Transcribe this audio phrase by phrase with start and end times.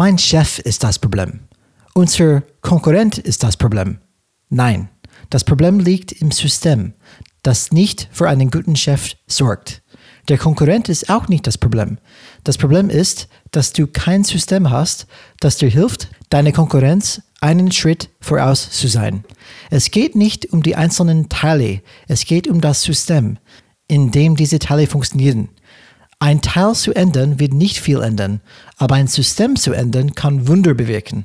[0.00, 1.40] mein Chef ist das Problem.
[1.92, 3.98] Unser Konkurrent ist das Problem.
[4.48, 4.88] Nein,
[5.28, 6.94] das Problem liegt im System,
[7.42, 9.82] das nicht für einen guten Chef sorgt.
[10.30, 11.98] Der Konkurrent ist auch nicht das Problem.
[12.44, 15.06] Das Problem ist, dass du kein System hast,
[15.38, 19.24] das dir hilft, deine Konkurrenz einen Schritt voraus zu sein.
[19.68, 23.36] Es geht nicht um die einzelnen Teile, es geht um das System,
[23.86, 25.50] in dem diese Teile funktionieren.
[26.22, 28.42] Ein Teil zu ändern wird nicht viel ändern,
[28.76, 31.24] aber ein System zu ändern kann Wunder bewirken.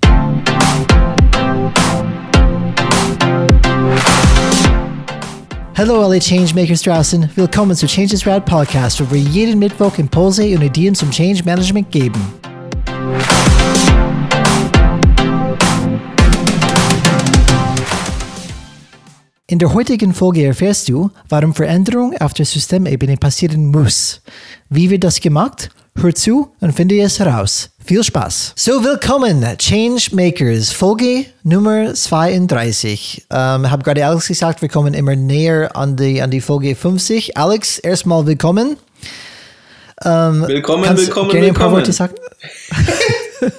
[5.76, 10.62] Hallo alle Changemakers draußen, willkommen zu Changes Rad Podcast, wo wir jeden Mittwoch Impulse und
[10.62, 12.34] Ideen zum Change Management geben.
[19.48, 24.22] In der heutigen Folge erfährst du, warum Veränderung auf der Systemebene passieren muss.
[24.72, 25.70] Wie wird das gemacht?
[26.02, 27.70] Hör zu und finde es heraus.
[27.86, 28.53] Viel Spaß.
[28.55, 33.28] So, willkommen, Changemakers, Folge Nummer 32.
[33.30, 37.38] Ähm, habe gerade Alex gesagt, wir kommen immer näher an die, an die Folge 50.
[37.38, 38.77] Alex, erstmal willkommen.
[40.03, 41.45] Ähm, willkommen, willkommen, gerne willkommen.
[41.45, 42.16] Ein paar Worte sagen?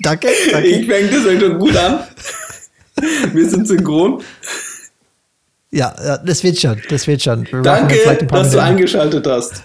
[0.00, 0.68] danke, danke.
[0.68, 2.00] Ich fängt das schon gut an.
[3.32, 4.22] Wir sind synchron.
[5.70, 7.46] Ja, das wird schon, das wird schon.
[7.50, 7.96] Wir Danke,
[8.28, 9.62] dass du eingeschaltet hast.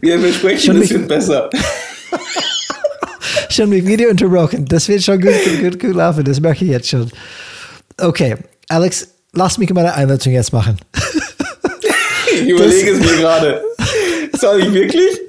[0.00, 1.50] Wir versprechen, es wird besser.
[3.50, 4.64] schon mit Video unterbrochen.
[4.66, 6.24] Das wird schon gut, gut, gut laufen.
[6.24, 7.10] Das merke ich jetzt schon.
[7.98, 8.36] Okay,
[8.68, 10.78] Alex, lass mich meine Einleitung jetzt machen.
[12.32, 13.62] ich überlege das, es mir gerade.
[14.38, 15.20] Soll ich wirklich?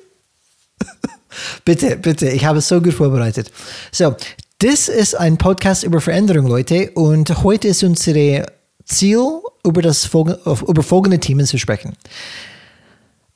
[1.66, 3.52] Bitte, bitte, ich habe es so gut vorbereitet.
[3.92, 4.16] So,
[4.60, 6.92] das ist ein Podcast über Veränderung, Leute.
[6.94, 8.46] Und heute ist unsere
[8.86, 11.94] Ziel, über, das, über folgende Themen zu sprechen.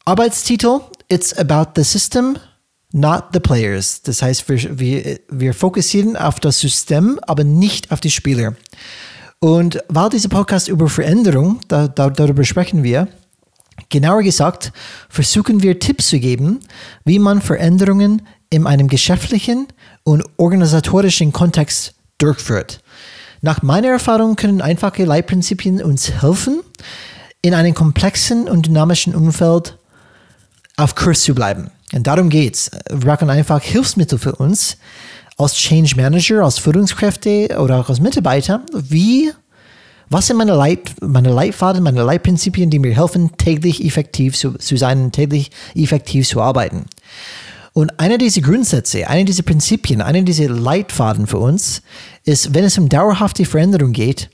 [0.05, 2.37] Arbeitstitel, It's about the system,
[2.91, 4.01] not the players.
[4.01, 8.55] Das heißt, wir, wir, wir fokussieren auf das System, aber nicht auf die Spieler.
[9.39, 13.07] Und weil dieser Podcast über Veränderung, da, da, darüber sprechen wir,
[13.89, 14.71] genauer gesagt,
[15.09, 16.59] versuchen wir Tipps zu geben,
[17.05, 19.67] wie man Veränderungen in einem geschäftlichen
[20.03, 22.81] und organisatorischen Kontext durchführt.
[23.41, 26.61] Nach meiner Erfahrung können einfache Leitprinzipien uns helfen,
[27.41, 29.77] in einem komplexen und dynamischen Umfeld
[30.75, 31.71] auf Kurs zu bleiben.
[31.93, 32.71] Und darum geht's.
[32.89, 34.77] Wir brauchen einfach Hilfsmittel für uns
[35.37, 38.61] als Change Manager, als Führungskräfte oder auch als Mitarbeiter.
[38.73, 39.31] Wie,
[40.09, 44.77] was sind meine, Leit, meine Leitfaden, meine Leitprinzipien, die mir helfen, täglich effektiv zu, zu
[44.77, 46.85] sein, täglich effektiv zu arbeiten?
[47.77, 51.83] Und einer dieser Grundsätze, einer dieser Prinzipien, einer dieser Leitfaden für uns
[52.23, 54.31] ist, wenn es um dauerhafte Veränderung geht,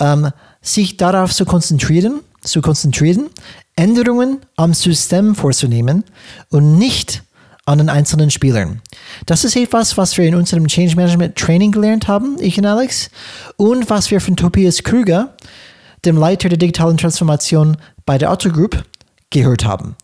[0.00, 0.30] ähm,
[0.60, 3.30] sich darauf zu konzentrieren, zu konzentrieren,
[3.76, 6.02] Änderungen am System vorzunehmen
[6.48, 7.22] und nicht
[7.64, 8.82] an den einzelnen Spielern.
[9.24, 13.08] Das ist etwas, was wir in unserem Change Management Training gelernt haben, ich und Alex,
[13.56, 15.36] und was wir von Tobias Krüger,
[16.04, 18.82] dem Leiter der digitalen Transformation bei der Otto Group,
[19.30, 19.94] gehört haben.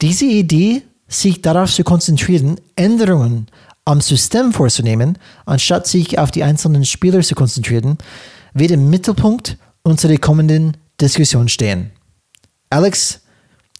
[0.00, 3.46] Diese Idee sich darauf zu konzentrieren, Änderungen
[3.84, 7.96] am System vorzunehmen, anstatt sich auf die einzelnen Spieler zu konzentrieren,
[8.52, 11.90] wird im Mittelpunkt unserer kommenden Diskussion stehen.
[12.68, 13.22] Alex,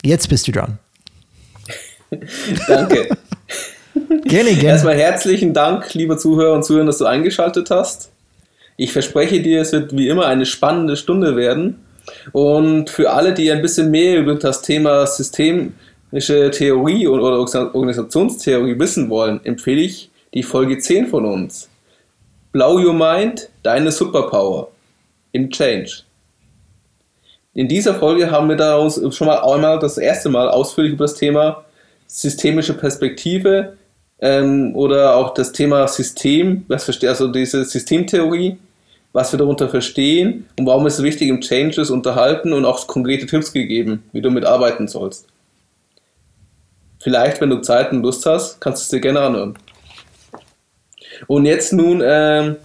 [0.02, 0.78] jetzt bist du dran.
[2.68, 3.08] Danke.
[4.24, 4.62] gerne, gerne.
[4.62, 8.10] Erstmal herzlichen Dank, liebe Zuhörer und Zuhörer, dass du eingeschaltet hast.
[8.78, 11.84] Ich verspreche dir, es wird wie immer eine spannende Stunde werden.
[12.32, 15.74] Und für alle, die ein bisschen mehr über das Thema System
[16.10, 21.68] Theorie oder Organisationstheorie wissen wollen, empfehle ich die Folge 10 von uns.
[22.52, 24.70] Blow Your Mind, deine Superpower
[25.32, 26.02] im Change.
[27.54, 31.14] In dieser Folge haben wir daraus schon mal einmal das erste Mal ausführlich über das
[31.14, 31.64] Thema
[32.06, 33.76] systemische Perspektive
[34.20, 38.56] ähm, oder auch das Thema System, was also diese Systemtheorie,
[39.12, 43.26] was wir darunter verstehen und warum es wichtig im Change ist, unterhalten und auch konkrete
[43.26, 45.26] Tipps gegeben, wie du mitarbeiten sollst.
[47.00, 49.56] Vielleicht, wenn du Zeit und Lust hast, kannst du es dir gerne anhören.
[51.26, 52.56] Und jetzt nun ähm,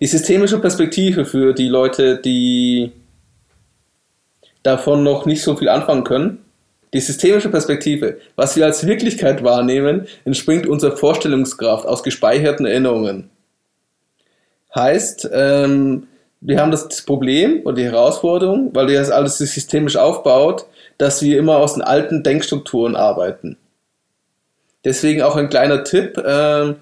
[0.00, 2.92] die systemische Perspektive für die Leute, die
[4.62, 6.38] davon noch nicht so viel anfangen können.
[6.92, 13.30] Die systemische Perspektive, was wir als Wirklichkeit wahrnehmen, entspringt unserer Vorstellungskraft aus gespeicherten Erinnerungen.
[14.74, 16.06] Heißt, ähm,
[16.44, 20.66] wir haben das Problem oder die Herausforderung, weil das alles systemisch aufbaut,
[20.98, 23.56] dass wir immer aus den alten Denkstrukturen arbeiten.
[24.84, 26.74] Deswegen auch ein kleiner Tipp, äh,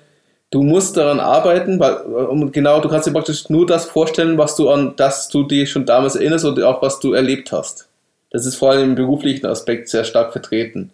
[0.51, 4.57] du musst daran arbeiten, weil um, genau, du kannst dir praktisch nur das vorstellen, was
[4.57, 7.89] du an das du dir schon damals erinnerst oder auch was du erlebt hast.
[8.31, 10.91] Das ist vor allem im beruflichen Aspekt sehr stark vertreten.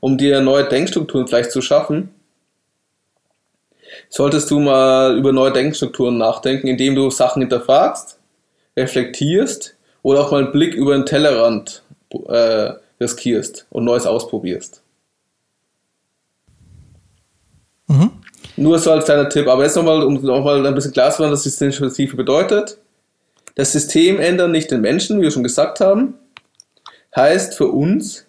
[0.00, 2.10] Um dir neue Denkstrukturen vielleicht zu schaffen,
[4.08, 8.18] solltest du mal über neue Denkstrukturen nachdenken, indem du Sachen hinterfragst,
[8.76, 11.82] reflektierst oder auch mal einen Blick über den Tellerrand
[12.28, 14.82] äh, riskierst und Neues ausprobierst.
[17.88, 18.10] Mhm.
[18.56, 19.48] Nur so als kleiner Tipp.
[19.48, 22.78] Aber jetzt nochmal, um nochmal ein bisschen klar zu machen, was Systeminitiative bedeutet.
[23.54, 26.14] Das System ändern nicht den Menschen, wie wir schon gesagt haben.
[27.14, 28.26] Heißt für uns,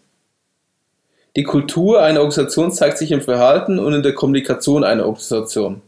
[1.35, 5.81] die Kultur einer Organisation zeigt sich im Verhalten und in der Kommunikation einer Organisation.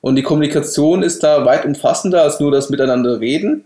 [0.00, 3.64] Und die Kommunikation ist da weit umfassender als nur das Miteinander reden.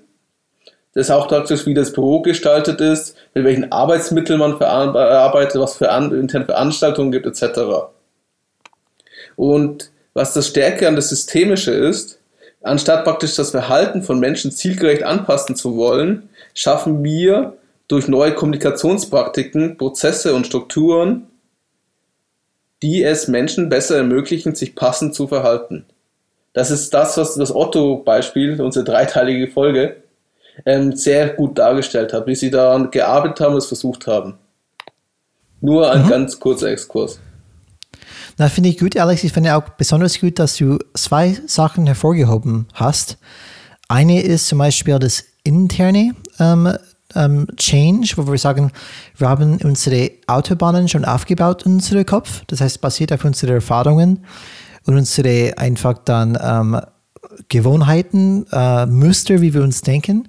[0.94, 5.76] Das ist auch praktisch, wie das Büro gestaltet ist, mit welchen Arbeitsmitteln man verarbeitet, was
[5.76, 7.60] für interne Veranstaltungen gibt, etc.
[9.36, 12.18] Und was das Stärke an das Systemische ist,
[12.62, 17.52] anstatt praktisch das Verhalten von Menschen zielgerecht anpassen zu wollen, schaffen wir
[17.88, 21.26] durch neue Kommunikationspraktiken, Prozesse und Strukturen,
[22.82, 25.86] die es Menschen besser ermöglichen, sich passend zu verhalten.
[26.52, 29.96] Das ist das, was das Otto-Beispiel, unsere dreiteilige Folge,
[30.66, 34.34] ähm, sehr gut dargestellt hat, wie sie daran gearbeitet haben und es versucht haben.
[35.60, 36.08] Nur ein mhm.
[36.08, 37.20] ganz kurzer Exkurs.
[38.36, 39.24] Na, finde ich gut, Alex.
[39.24, 43.18] Ich finde auch besonders gut, dass du zwei Sachen hervorgehoben hast.
[43.88, 46.72] Eine ist zum Beispiel das interne ähm,
[47.14, 48.72] ähm, Change, wo wir sagen,
[49.16, 52.42] wir haben unsere Autobahnen schon aufgebaut in unserem Kopf.
[52.46, 54.24] Das heißt, basiert auf unseren Erfahrungen
[54.86, 56.80] und unsere einfach dann ähm,
[57.48, 60.28] Gewohnheiten, äh, Muster, wie wir uns denken.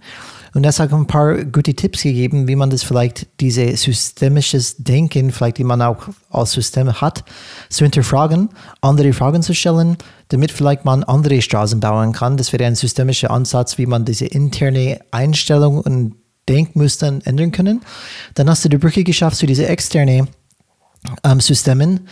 [0.54, 5.32] Und das hat ein paar gute Tipps gegeben, wie man das vielleicht, diese systemisches Denken,
[5.32, 7.24] vielleicht die man auch als System hat,
[7.70, 8.50] zu hinterfragen,
[8.82, 9.98] andere Fragen zu stellen,
[10.30, 12.38] damit vielleicht man andere Straßen bauen kann.
[12.38, 16.16] Das wäre ein systemischer Ansatz, wie man diese interne Einstellung und
[16.50, 17.82] Denkmustern ändern können.
[18.34, 20.28] Dann hast du die Brücke geschafft zu diese externe
[21.24, 22.08] ähm, Systemen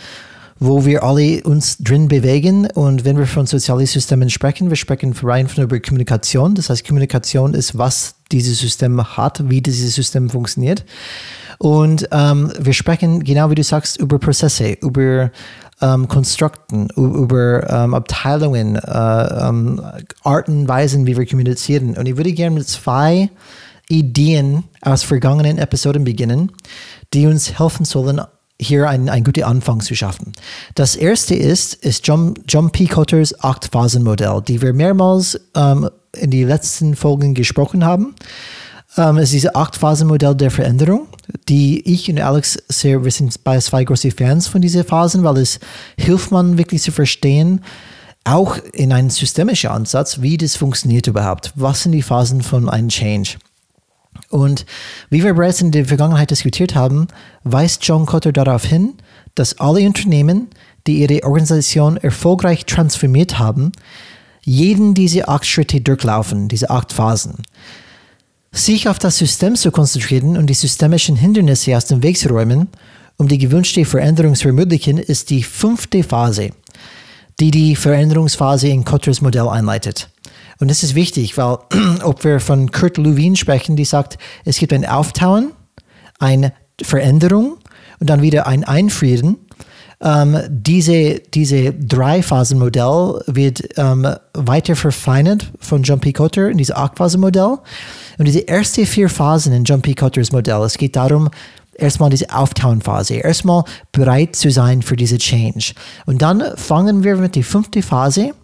[0.60, 2.68] wo wir alle uns drin bewegen.
[2.70, 6.54] Und wenn wir von sozialen Systemen sprechen, wir sprechen rein von über Kommunikation.
[6.54, 10.84] Das heißt, Kommunikation ist, was dieses System hat, wie dieses System funktioniert.
[11.58, 15.30] Und ähm, wir sprechen, genau wie du sagst, über Prozesse, über
[15.80, 19.80] ähm, Konstrukten, über ähm, Abteilungen, äh, ähm,
[20.22, 21.96] Arten, Weisen, wie wir kommunizieren.
[21.96, 23.30] Und ich würde gerne mit zwei
[23.88, 26.52] Ideen aus vergangenen Episoden beginnen,
[27.14, 28.20] die uns helfen sollen,
[28.60, 30.32] hier einen, einen guten Anfang zu schaffen.
[30.74, 32.86] Das erste ist, ist John, John P.
[32.86, 38.14] Cotters Acht-Phasen-Modell, die wir mehrmals ähm, in den letzten Folgen gesprochen haben.
[38.96, 41.06] Ähm, es ist dieses Acht-Phasen-Modell der Veränderung,
[41.48, 45.38] die ich und Alex sehr, wir sind bei zwei große Fans von diesen Phasen, weil
[45.38, 45.60] es
[45.96, 47.62] hilft man wirklich zu verstehen,
[48.24, 51.52] auch in einem systemischen Ansatz, wie das funktioniert überhaupt.
[51.54, 53.36] Was sind die Phasen von einem Change?
[54.30, 54.66] Und
[55.10, 57.08] wie wir bereits in der Vergangenheit diskutiert haben,
[57.44, 58.94] weist John Cotter darauf hin,
[59.34, 60.48] dass alle Unternehmen,
[60.86, 63.72] die ihre Organisation erfolgreich transformiert haben,
[64.42, 67.42] jeden diese acht Schritte durchlaufen, diese acht Phasen.
[68.50, 72.68] Sich auf das System zu konzentrieren und die systemischen Hindernisse aus dem Weg zu räumen,
[73.18, 76.50] um die gewünschte Veränderung zu ermöglichen, ist die fünfte Phase,
[77.40, 80.08] die die Veränderungsphase in Cotters Modell einleitet.
[80.60, 81.58] Und das ist wichtig, weil
[82.02, 85.52] ob wir von Kurt Lewin sprechen, die sagt, es gibt ein Auftauen,
[86.18, 87.58] eine Veränderung
[88.00, 89.36] und dann wieder ein Einfrieren.
[90.00, 96.12] Ähm, diese, diese Drei-Phasen-Modell wird ähm, weiter verfeinert von John P.
[96.12, 97.58] Cotter in diesem Acht-Phasen-Modell.
[98.18, 99.94] Und diese ersten vier Phasen in John P.
[99.94, 101.30] Cotters Modell, es geht darum,
[101.74, 105.72] erstmal diese Auftauen-Phase, erstmal bereit zu sein für diese Change.
[106.06, 108.34] Und dann fangen wir mit der fünften Phase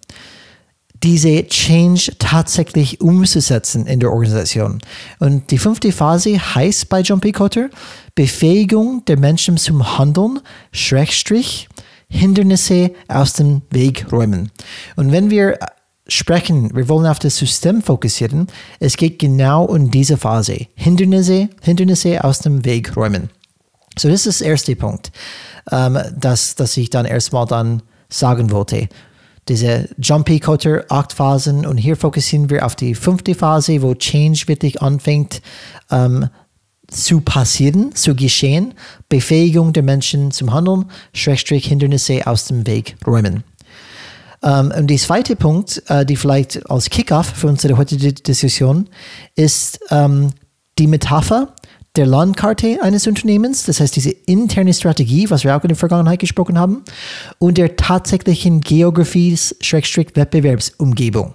[1.04, 4.78] diese Change tatsächlich umzusetzen in der Organisation.
[5.18, 7.30] Und die fünfte Phase heißt bei John P.
[7.30, 7.68] Cotter
[8.14, 10.40] Befähigung der Menschen zum Handeln,
[10.72, 11.68] Schrägstrich,
[12.08, 14.50] Hindernisse aus dem Weg räumen.
[14.96, 15.58] Und wenn wir
[16.08, 18.46] sprechen, wir wollen auf das System fokussieren,
[18.80, 20.68] es geht genau um diese Phase.
[20.74, 23.28] Hindernisse, Hindernisse aus dem Weg räumen.
[23.98, 25.12] So, das ist der erste Punkt,
[25.70, 28.88] ähm, das, das ich dann erstmal dann sagen wollte
[29.48, 34.48] diese Jumpy Cutter acht Phasen und hier fokussieren wir auf die fünfte Phase, wo Change
[34.48, 35.42] wirklich anfängt
[35.90, 36.28] ähm,
[36.88, 38.74] zu passieren, zu geschehen,
[39.08, 43.44] Befähigung der Menschen zum Handeln, Schrägstrich Hindernisse aus dem Weg räumen.
[44.40, 48.88] Um, ähm, und der zweite Punkt, uh, die vielleicht als Kickoff für unsere heutige Diskussion
[49.34, 50.30] ist um, ähm,
[50.78, 51.54] die Metapher
[51.96, 56.18] der Landkarte eines Unternehmens, das heißt diese interne Strategie, was wir auch in der Vergangenheit
[56.18, 56.82] gesprochen haben,
[57.38, 61.34] und der tatsächlichen Geografie-Wettbewerbsumgebung.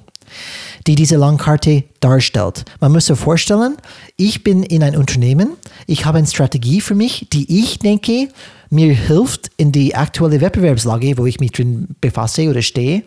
[0.85, 2.63] die diese Landkarte darstellt.
[2.79, 3.77] Man muss sich vorstellen,
[4.15, 5.53] ich bin in ein Unternehmen,
[5.87, 8.27] ich habe eine Strategie für mich, die ich denke,
[8.69, 13.01] mir hilft in die aktuelle Wettbewerbslage, wo ich mich drin befasse oder stehe.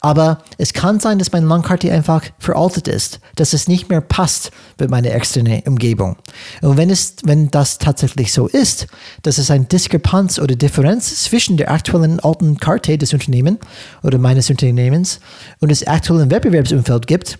[0.00, 4.50] Aber es kann sein, dass meine Landkarte einfach veraltet ist, dass es nicht mehr passt
[4.78, 6.16] mit meiner externen Umgebung.
[6.62, 8.86] Und wenn, es, wenn das tatsächlich so ist,
[9.22, 13.58] dass es eine Diskrepanz oder Differenz zwischen der aktuellen alten Karte des Unternehmens
[14.02, 15.20] oder meines Unternehmens
[15.60, 17.38] und des aktuellen Wettbewerbsumfeld gibt,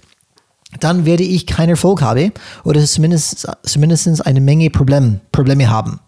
[0.78, 2.32] dann werde ich keinen Erfolg haben
[2.64, 5.98] oder zumindest, zumindest eine Menge Problem, Probleme haben.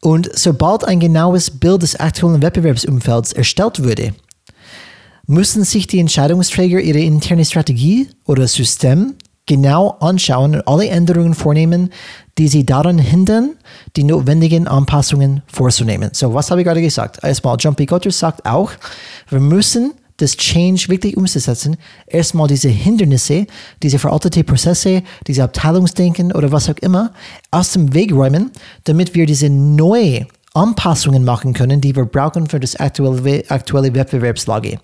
[0.00, 4.14] Und sobald ein genaues Bild des aktuellen Wettbewerbsumfelds erstellt würde,
[5.28, 11.90] müssen sich die Entscheidungsträger ihre interne Strategie oder System genau anschauen und alle Änderungen vornehmen,
[12.38, 13.56] die sie daran hindern,
[13.96, 16.10] die notwendigen Anpassungen vorzunehmen.
[16.12, 17.22] So, was habe ich gerade gesagt?
[17.22, 17.84] Erstmal, John P.
[17.84, 18.72] Gotter sagt auch,
[19.28, 23.46] wir müssen das Change wirklich umzusetzen, erstmal diese Hindernisse,
[23.82, 27.12] diese veraltete Prozesse, diese Abteilungsdenken oder was auch immer
[27.50, 28.50] aus dem Weg räumen,
[28.84, 34.78] damit wir diese neue Anpassungen machen können, die wir brauchen für das aktuelle, aktuelle Wettbewerbslage.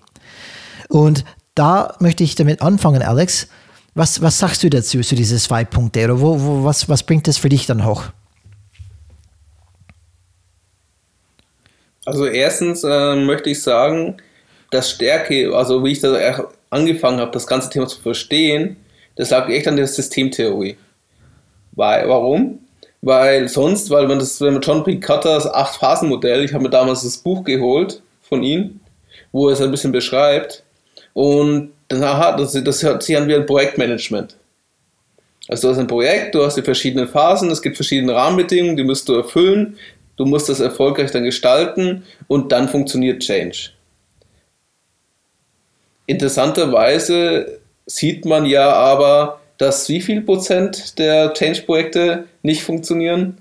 [0.95, 1.25] Und
[1.55, 3.49] da möchte ich damit anfangen, Alex.
[3.95, 6.05] Was, was sagst du dazu, zu diesen zwei Punkten?
[6.05, 8.03] Oder wo, wo, was, was bringt das für dich dann hoch?
[12.05, 14.15] Also erstens äh, möchte ich sagen,
[14.71, 18.77] dass Stärke, also wie ich da angefangen habe, das ganze Thema zu verstehen,
[19.17, 20.77] das lag echt an der Systemtheorie.
[21.73, 22.59] Weil, warum?
[23.01, 25.01] Weil sonst, weil man das, wenn man John P.
[25.01, 28.79] Cutters Acht-Phasen-Modell, ich habe mir damals das Buch geholt von ihm,
[29.33, 30.64] wo er es ein bisschen beschreibt,
[31.13, 34.35] und dann, aha, das, das hört sich an wie ein Projektmanagement.
[35.47, 38.83] Also du hast ein Projekt, du hast die verschiedenen Phasen, es gibt verschiedene Rahmenbedingungen, die
[38.83, 39.77] musst du erfüllen,
[40.17, 43.69] du musst das erfolgreich dann gestalten und dann funktioniert Change.
[46.07, 53.37] Interessanterweise sieht man ja aber, dass wie viel Prozent der Change-Projekte nicht funktionieren?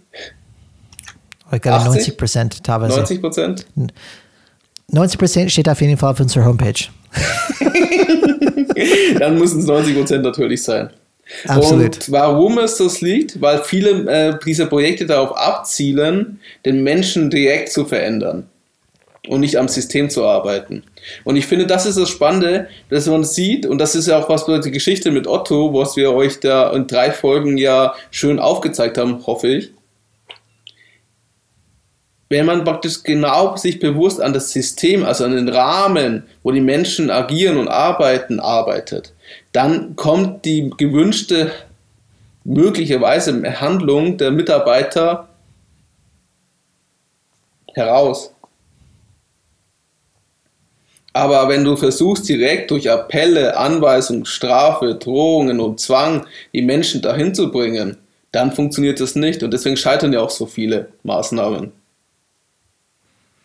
[1.53, 2.97] Ich glaube 90 Prozent teilweise.
[2.97, 3.67] 90 Prozent?
[4.89, 6.89] 90 Prozent steht auf jeden Fall auf unserer Homepage.
[9.19, 10.91] Dann müssen es 90 Prozent natürlich sein.
[11.47, 11.97] Absolut.
[11.97, 13.41] Und warum es das liegt?
[13.41, 18.47] Weil viele äh, dieser Projekte darauf abzielen, den Menschen direkt zu verändern
[19.29, 20.83] und nicht am System zu arbeiten.
[21.25, 24.29] Und ich finde, das ist das Spannende, dass man sieht, und das ist ja auch
[24.29, 28.39] was bei der Geschichte mit Otto, was wir euch da in drei Folgen ja schön
[28.39, 29.71] aufgezeigt haben, hoffe ich,
[32.35, 36.61] wenn man praktisch genau sich bewusst an das System, also an den Rahmen, wo die
[36.61, 39.13] Menschen agieren und arbeiten, arbeitet,
[39.53, 41.53] dann kommt die gewünschte
[42.43, 45.29] möglicherweise Handlung der Mitarbeiter
[47.73, 48.35] heraus.
[51.13, 57.33] Aber wenn du versuchst, direkt durch Appelle, Anweisungen, Strafe, Drohungen und Zwang die Menschen dahin
[57.33, 57.97] zu bringen,
[58.33, 59.45] dann funktioniert das nicht.
[59.45, 61.84] Und deswegen scheitern ja auch so viele Maßnahmen.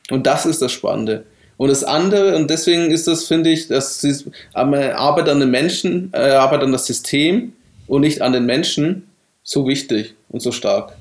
[0.10, 1.26] Und das ist das Spannende.
[1.58, 4.16] Und das andere, und deswegen ist das, finde ich, dass sie
[4.54, 7.54] Arbeit an den Menschen, äh, Arbeit an das System
[7.88, 9.10] und nicht an den Menschen
[9.44, 10.94] so wichtig und so stark.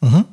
[0.00, 0.26] Mhm.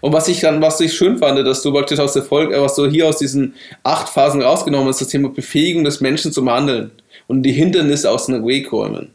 [0.00, 2.74] Und was ich dann, was ich schön fand, dass du praktisch aus der Folge, was
[2.74, 6.90] du hier aus diesen acht Phasen rausgenommen hast, das Thema Befähigung des Menschen zum Handeln
[7.26, 9.10] und die Hindernisse aus dem Weg räumen.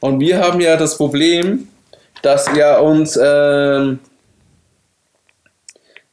[0.00, 1.68] Und wir haben ja das Problem,
[2.22, 3.98] dass wir uns ähm,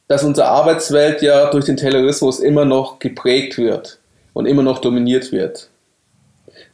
[0.07, 3.99] dass unsere Arbeitswelt ja durch den Terrorismus immer noch geprägt wird
[4.33, 5.69] und immer noch dominiert wird.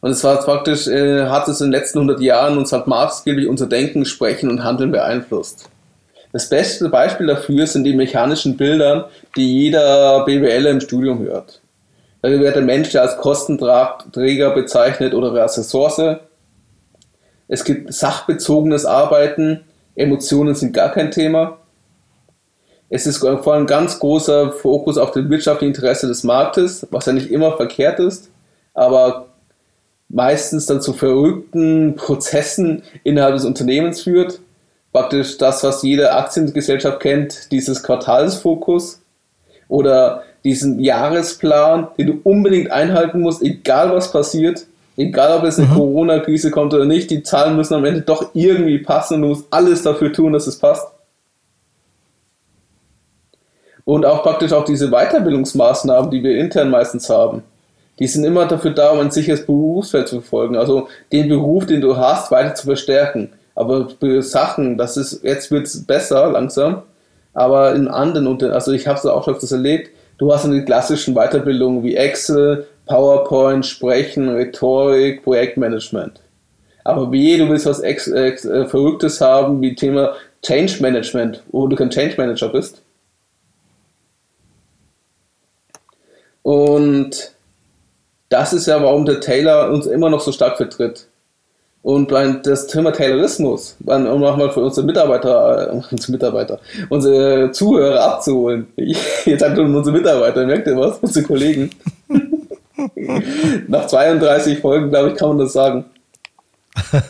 [0.01, 3.47] Und es war praktisch, äh, hat es in den letzten 100 Jahren uns halt maßgeblich
[3.47, 5.69] unser Denken, Sprechen und Handeln beeinflusst.
[6.31, 11.61] Das beste Beispiel dafür sind die mechanischen Bilder, die jeder BWL im Studium hört.
[12.21, 16.17] Da wird der Mensch als Kostenträger bezeichnet oder als Ressource.
[17.47, 19.61] Es gibt sachbezogenes Arbeiten,
[19.95, 21.57] Emotionen sind gar kein Thema.
[22.95, 27.07] Es ist vor allem ein ganz großer Fokus auf das wirtschaftliche Interesse des Marktes, was
[27.07, 28.29] ja nicht immer verkehrt ist,
[28.75, 29.29] aber
[30.09, 34.41] meistens dann zu verrückten Prozessen innerhalb des Unternehmens führt.
[34.91, 39.01] Praktisch das, was jede Aktiengesellschaft kennt, dieses Quartalsfokus
[39.69, 45.67] oder diesen Jahresplan, den du unbedingt einhalten musst, egal was passiert, egal ob es eine
[45.67, 45.73] mhm.
[45.73, 49.47] Corona-Krise kommt oder nicht, die Zahlen müssen am Ende doch irgendwie passen und du musst
[49.49, 50.85] alles dafür tun, dass es passt.
[53.85, 57.43] Und auch praktisch auch diese Weiterbildungsmaßnahmen, die wir intern meistens haben,
[57.99, 60.55] die sind immer dafür da, um ein sicheres Berufsfeld zu verfolgen.
[60.55, 63.29] Also den Beruf, den du hast, weiter zu verstärken.
[63.55, 63.87] Aber
[64.21, 66.81] Sachen, das ist, jetzt wird es besser langsam,
[67.33, 71.13] aber in anderen, also ich habe es auch schon öfters erlebt, du hast eine klassischen
[71.13, 76.19] Weiterbildungen wie Excel, PowerPoint, Sprechen, Rhetorik, Projektmanagement.
[76.83, 81.67] Aber wie du willst was ex, ex, äh, Verrücktes haben, wie Thema Change Management, wo
[81.67, 82.81] du kein Change Manager bist.
[86.43, 87.33] Und
[88.29, 91.07] das ist ja, warum der Taylor uns immer noch so stark vertritt.
[91.83, 96.59] Und das Thema Taylorismus, um nochmal für unsere Mitarbeiter, äh, unsere Mitarbeiter,
[96.89, 98.67] unsere Zuhörer abzuholen.
[99.25, 100.99] Jetzt hat unsere Mitarbeiter, merkt ihr was?
[100.99, 101.71] Unsere Kollegen.
[103.67, 105.85] Nach 32 Folgen, glaube ich, kann man das sagen.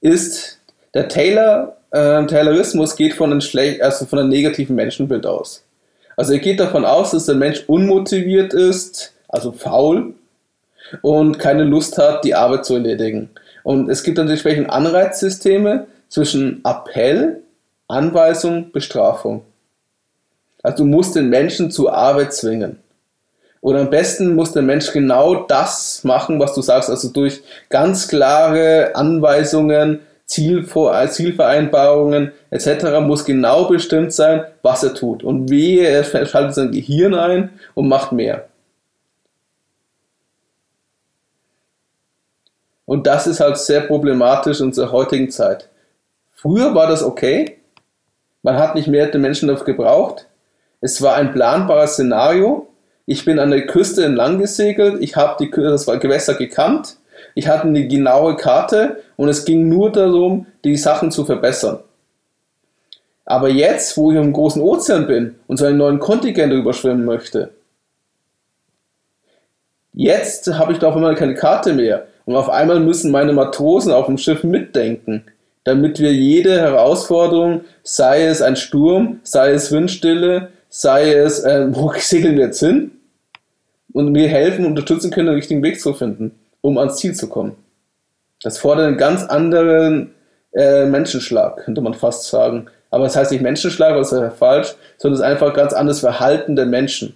[0.00, 0.60] ist
[0.94, 5.65] der Taylor, äh, Taylorismus geht von einem, schlecht, also von einem negativen Menschenbild aus.
[6.16, 10.14] Also er geht davon aus, dass der Mensch unmotiviert ist, also faul
[11.02, 13.30] und keine Lust hat, die Arbeit zu erledigen.
[13.62, 17.42] Und es gibt dann entsprechend Anreizsysteme zwischen Appell,
[17.88, 19.42] Anweisung, Bestrafung.
[20.62, 22.80] Also du musst den Menschen zur Arbeit zwingen.
[23.60, 28.06] Und am besten muss der Mensch genau das machen, was du sagst, also durch ganz
[28.06, 33.00] klare Anweisungen, Zielvor Zielvereinbarungen etc.
[33.00, 35.22] muss genau bestimmt sein, was er tut.
[35.22, 38.48] Und wie er schaltet sein Gehirn ein und macht mehr.
[42.84, 45.68] Und das ist halt sehr problematisch in unserer heutigen Zeit.
[46.32, 47.58] Früher war das okay.
[48.42, 50.26] Man hat nicht mehr den Menschen dafür gebraucht.
[50.80, 52.68] Es war ein planbares Szenario.
[53.06, 55.02] Ich bin an der Küste entlang gesegelt.
[55.02, 56.96] Ich habe das Gewässer gekannt.
[57.34, 61.78] Ich hatte eine genaue Karte und es ging nur darum, die Sachen zu verbessern.
[63.24, 67.50] Aber jetzt, wo ich im großen Ozean bin und so einen neuen Kontinent überschwimmen möchte,
[69.92, 72.06] jetzt habe ich da auf einmal keine Karte mehr.
[72.24, 75.24] Und auf einmal müssen meine Matrosen auf dem Schiff mitdenken,
[75.64, 81.92] damit wir jede Herausforderung, sei es ein Sturm, sei es Windstille, sei es, äh, wo
[81.96, 82.92] segeln wir jetzt hin,
[83.92, 86.32] und mir helfen, unterstützen können, den richtigen Weg zu finden
[86.66, 87.54] um ans Ziel zu kommen.
[88.42, 90.14] Das fordert einen ganz anderen
[90.52, 92.66] äh, Menschenschlag, könnte man fast sagen.
[92.90, 95.72] Aber das heißt nicht Menschenschlag, das ist ja falsch, sondern es ist einfach ein ganz
[95.72, 97.14] anderes Verhalten der Menschen.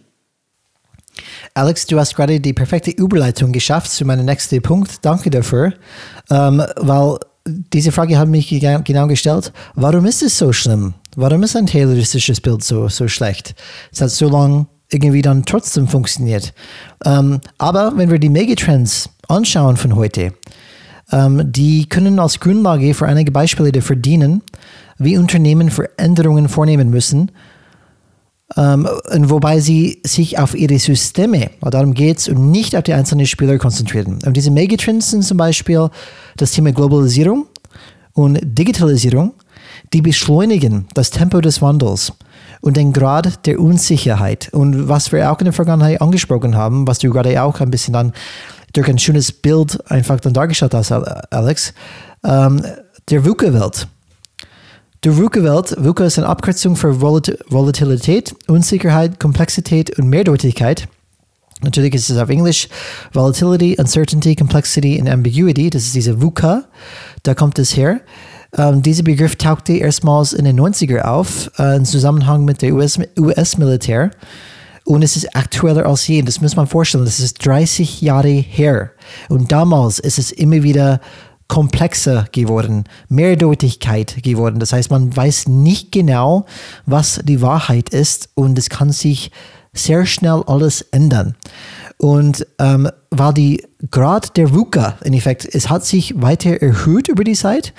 [1.55, 5.05] Alex, du hast gerade die perfekte Überleitung geschafft zu meinem nächsten Punkt.
[5.05, 5.73] Danke dafür.
[6.31, 9.53] Ähm, weil diese Frage hat mich genau gestellt.
[9.75, 10.95] Warum ist es so schlimm?
[11.17, 13.55] Warum ist ein tayloristisches Bild so, so schlecht?
[13.93, 16.53] Es hat so lange irgendwie dann trotzdem funktioniert.
[17.05, 20.33] Ähm, aber wenn wir die Megatrends anschauen von heute,
[21.13, 24.43] ähm, die können als Grundlage für einige Beispiele dafür dienen,
[24.99, 27.31] wie Unternehmen Veränderungen vornehmen müssen,
[28.57, 33.27] ähm, wobei sie sich auf ihre Systeme, darum geht es, und nicht auf die einzelnen
[33.27, 34.19] Spieler konzentrieren.
[34.25, 35.89] Und diese Megatrends sind zum Beispiel
[36.37, 37.47] das Thema Globalisierung
[38.13, 39.35] und Digitalisierung,
[39.93, 42.13] die beschleunigen das Tempo des Wandels
[42.61, 44.51] und den Grad der Unsicherheit.
[44.53, 47.95] Und was wir auch in der Vergangenheit angesprochen haben, was du gerade auch ein bisschen
[47.95, 48.13] dann
[48.73, 51.73] durch ein schönes Bild einfach dann dargestellt hast, Alex,
[52.25, 52.63] ähm,
[53.09, 53.89] der VUCA-Welt.
[55.03, 60.89] Der VUCA-Welt, VUCA ist eine Abkürzung für Volatilität, Unsicherheit, Komplexität und Mehrdeutigkeit.
[61.63, 62.69] Natürlich ist es auf Englisch
[63.13, 65.71] Volatility, Uncertainty, Complexity und Ambiguity.
[65.71, 66.65] Das ist diese VUCA.
[67.23, 68.01] Da kommt es her.
[68.57, 74.05] Ähm, dieser Begriff tauchte erstmals in den 90er auf, äh, im Zusammenhang mit der US-Militär.
[74.07, 74.11] US
[74.85, 76.23] und es ist aktueller als je.
[76.23, 77.05] Das muss man vorstellen.
[77.05, 78.91] Das ist 30 Jahre her.
[79.29, 81.01] Und damals ist es immer wieder
[81.49, 84.61] komplexer geworden, Mehrdeutigkeit geworden.
[84.61, 86.47] Das heißt, man weiß nicht genau,
[86.87, 89.33] was die Wahrheit ist und es kann sich
[89.73, 91.35] sehr schnell alles ändern.
[91.99, 97.25] Und ähm, weil die Grad der VUCA, in Effekt, es hat sich weiter erhöht über
[97.25, 97.75] die Zeit.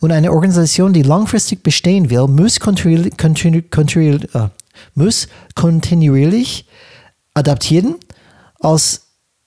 [0.00, 4.48] Und eine Organisation, die langfristig bestehen will, muss, kontinu, kontinu, kontinu, äh,
[4.94, 6.66] muss kontinuierlich
[7.34, 7.96] adaptieren
[8.60, 9.02] als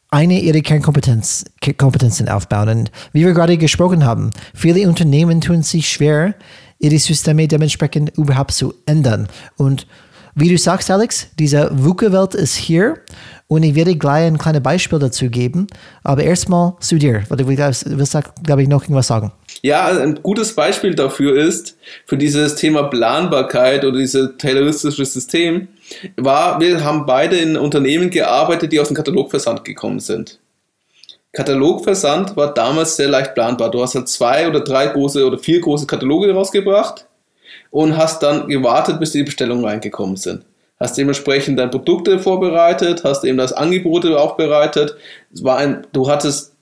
[0.09, 2.69] eine ihrer Kernkompetenzen aufbauen.
[2.69, 6.35] Und wie wir gerade gesprochen haben, viele Unternehmen tun sich schwer,
[6.79, 9.27] ihre Systeme dementsprechend überhaupt zu ändern.
[9.57, 9.87] Und
[10.35, 12.99] wie du sagst, Alex, diese VUCA-Welt ist hier
[13.47, 15.67] und ich werde gleich ein kleines Beispiel dazu geben.
[16.03, 19.31] Aber erstmal zu dir, weil du willst, glaube ich, noch irgendwas sagen.
[19.67, 25.67] Ja, ein gutes Beispiel dafür ist, für dieses Thema Planbarkeit oder dieses tayloristische System,
[26.15, 30.39] war, wir haben beide in Unternehmen gearbeitet, die aus dem Katalogversand gekommen sind.
[31.33, 33.69] Katalogversand war damals sehr leicht planbar.
[33.69, 37.05] Du hast halt zwei oder drei große oder vier große Kataloge rausgebracht
[37.69, 40.45] und hast dann gewartet, bis die Bestellungen reingekommen sind
[40.79, 44.95] hast dementsprechend deine Produkte vorbereitet, hast eben das Angebote aufbereitet.
[45.33, 46.53] Es war ein, du hattest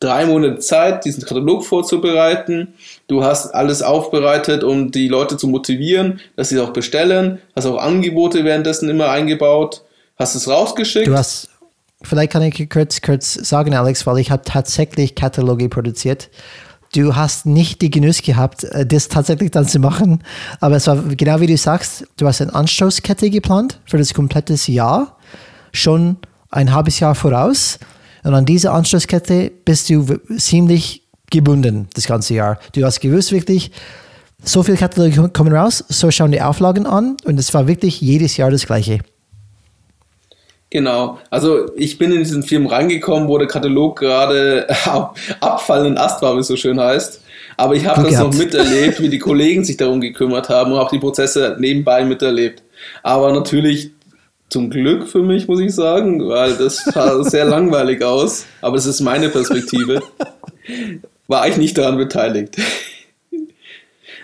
[0.00, 2.74] drei Monate Zeit, diesen Katalog vorzubereiten.
[3.06, 7.38] Du hast alles aufbereitet, um die Leute zu motivieren, dass sie auch bestellen.
[7.54, 9.82] Hast auch Angebote währenddessen immer eingebaut.
[10.16, 11.06] hast es rausgeschickt.
[11.06, 11.48] Du hast,
[12.02, 16.30] vielleicht kann ich kurz, kurz sagen, Alex, weil ich habe tatsächlich Kataloge produziert.
[16.94, 20.24] Du hast nicht die Genuss gehabt, äh, das tatsächlich dann zu machen.
[20.60, 24.54] Aber es war genau wie du sagst, du hast eine Anstoßkette geplant für das komplette
[24.72, 25.16] Jahr,
[25.72, 26.16] schon
[26.50, 27.78] ein halbes Jahr voraus.
[28.22, 30.04] Und an dieser Anstoßkette bist du
[30.36, 32.58] ziemlich gebunden das ganze Jahr.
[32.74, 33.70] Du hast gewusst wirklich,
[34.42, 38.36] so viele Kataloge kommen raus, so schauen die Auflagen an und es war wirklich jedes
[38.36, 39.00] Jahr das gleiche.
[40.70, 44.68] Genau, also ich bin in diesen Film reingekommen, wo der Katalog gerade
[45.40, 47.20] abfallenden Ast war, wie es so schön heißt.
[47.56, 48.32] Aber ich habe das gehabt.
[48.32, 52.62] noch miterlebt, wie die Kollegen sich darum gekümmert haben und auch die Prozesse nebenbei miterlebt.
[53.02, 53.90] Aber natürlich
[54.50, 58.46] zum Glück für mich, muss ich sagen, weil das sah sehr langweilig aus.
[58.60, 60.02] Aber das ist meine Perspektive.
[61.28, 62.56] War ich nicht daran beteiligt.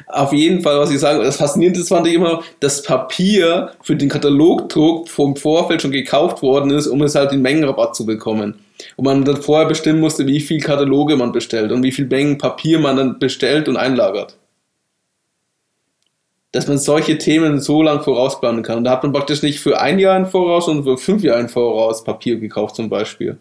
[0.09, 4.09] Auf jeden Fall, was ich sage, das Faszinierende fand ich immer, dass Papier für den
[4.09, 8.55] Katalogdruck vom Vorfeld schon gekauft worden ist, um es halt den Mengenrabatt zu bekommen.
[8.97, 12.39] Und man dann vorher bestimmen musste, wie viel Kataloge man bestellt und wie viel Mengen
[12.39, 14.37] Papier man dann bestellt und einlagert.
[16.57, 18.79] Dass man solche Themen so lang vorausplanen kann.
[18.79, 21.41] Und da hat man praktisch nicht für ein Jahr im Voraus, sondern für fünf Jahre
[21.41, 23.37] im Voraus Papier gekauft zum Beispiel.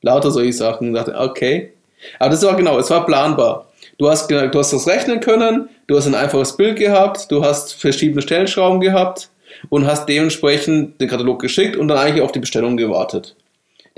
[0.00, 0.88] Lauter solche Sachen.
[0.88, 1.74] Und dachte, okay.
[2.18, 3.66] Aber das war genau, es war planbar.
[3.98, 7.74] Du hast, du hast das rechnen können, du hast ein einfaches Bild gehabt, du hast
[7.74, 9.28] verschiedene Stellschrauben gehabt
[9.68, 13.36] und hast dementsprechend den Katalog geschickt und dann eigentlich auf die Bestellung gewartet.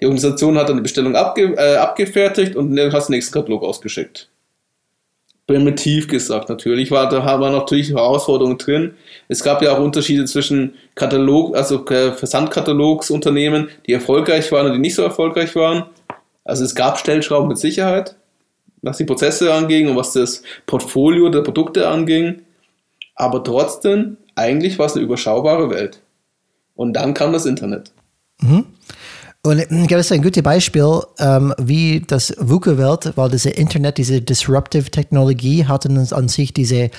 [0.01, 3.63] Die Organisation hat dann die Bestellung abge, äh, abgefertigt und dann hast den nächsten Katalog
[3.63, 4.32] ausgeschickt.
[5.47, 8.95] Primitiv gesagt natürlich, war, da waren natürlich Herausforderungen drin.
[9.29, 14.79] Es gab ja auch Unterschiede zwischen Katalog, also äh, Versandkatalogsunternehmen, die erfolgreich waren und die
[14.79, 15.85] nicht so erfolgreich waren.
[16.45, 18.17] Also es gab Stellschrauben mit Sicherheit,
[18.83, 22.43] was die Prozesse anging und was das Portfolio der Produkte anging.
[23.17, 26.01] Aber trotzdem, eigentlich war es eine überschaubare Welt.
[26.75, 27.93] Und dann kam das Internet.
[28.41, 28.67] Mhm.
[29.45, 33.99] Und ich glaube, das ist ein gutes Beispiel, ähm, wie das VUCA-Welt, weil diese Internet,
[33.99, 36.91] diese Disruptive Technologie hat an sich diese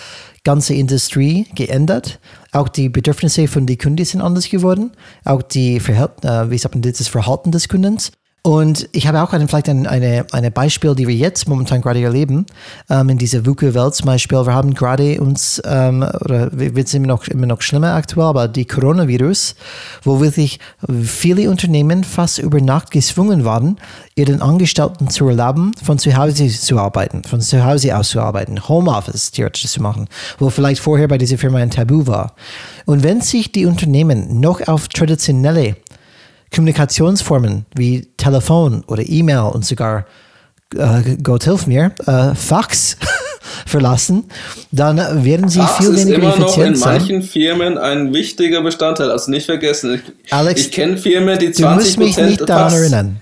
[0.44, 2.20] ganze Industrie geändert.
[2.52, 4.92] Auch die Bedürfnisse von den Kunden sind anders geworden.
[5.24, 8.12] Auch die Verhalt, äh, wie sagt man, das Verhalten des Kundens.
[8.46, 12.02] Und ich habe auch einen, vielleicht ein eine, eine Beispiel, die wir jetzt momentan gerade
[12.02, 12.46] erleben,
[12.90, 14.46] ähm, in dieser VUCA-Welt zum Beispiel.
[14.46, 18.50] Wir haben gerade uns, ähm, oder wird es immer noch, immer noch schlimmer aktuell, aber
[18.50, 19.56] die Coronavirus,
[20.04, 20.60] wo wirklich
[21.06, 23.78] viele Unternehmen fast über Nacht gezwungen waren,
[24.16, 28.68] ihren Angestellten zu erlauben, von zu Hause zu arbeiten, von zu Hause aus zu arbeiten,
[28.68, 32.34] Homeoffice theoretisch zu machen, wo vielleicht vorher bei dieser Firma ein Tabu war.
[32.86, 35.78] Und wenn sich die Unternehmen noch auf traditionelle
[36.54, 40.06] Kommunikationsformen wie Telefon oder E-Mail und sogar,
[40.76, 42.98] äh, Gott hilf mir, äh, Fax
[43.66, 44.26] verlassen,
[44.72, 46.74] dann werden sie Fax viel weniger effizient sein.
[46.74, 49.96] ist immer noch in manchen Firmen ein wichtiger Bestandteil, also nicht vergessen.
[49.96, 53.22] Ich, Alex, ich kenne Firmen, die 20 du musst mich nicht daran Fax, erinnern.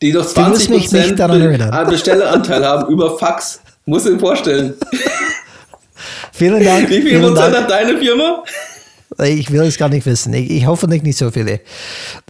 [0.00, 1.88] Die doch 20 mich nicht daran erinnern.
[1.88, 3.60] Bestelleranteil haben über Fax.
[3.86, 4.74] Muss ich mir vorstellen.
[6.32, 6.88] Vielen Dank.
[6.88, 8.42] Wie viel Prozent hat deine Firma?
[9.22, 10.32] Ich will es gar nicht wissen.
[10.34, 11.60] Ich, ich hoffe nicht so viele.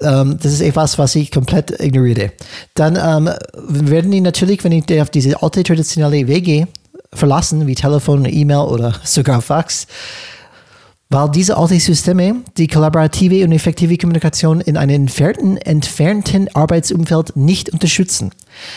[0.03, 2.33] Ähm, das ist etwas, was ich komplett ignoriere.
[2.75, 3.31] Dann ähm,
[3.69, 6.69] werden die natürlich, wenn ich auf diese alte traditionelle Wege
[7.13, 9.87] verlassen, wie Telefon, E-Mail oder sogar Fax,
[11.11, 17.71] weil diese alten Systeme die kollaborative und effektive Kommunikation in einem entfernten, entfernten Arbeitsumfeld nicht
[17.71, 18.31] unterstützen.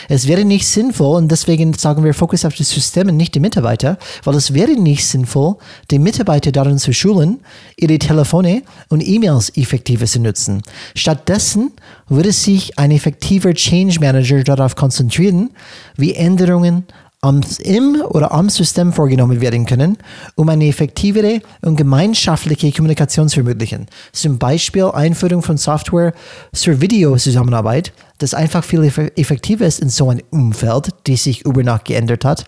[0.08, 3.40] Es wäre nicht sinnvoll, und deswegen sagen wir Fokus auf das System und nicht die
[3.40, 5.56] Mitarbeiter, weil es wäre nicht sinnvoll,
[5.90, 7.40] die Mitarbeiter darin zu schulen,
[7.76, 10.62] ihre Telefone und E-Mails effektiver zu nutzen.
[10.94, 11.72] Stattdessen
[12.08, 15.50] würde sich ein effektiver Change Manager darauf konzentrieren,
[15.96, 16.84] wie Änderungen
[17.20, 19.98] am, im oder am System vorgenommen werden können,
[20.36, 23.86] um eine effektivere und gemeinschaftliche Kommunikation zu ermöglichen.
[24.12, 26.12] Zum Beispiel Einführung von Software
[26.52, 28.84] zur Videozusammenarbeit, das einfach viel
[29.16, 32.44] effektiver ist in so einem Umfeld, die sich über Nacht geändert hat.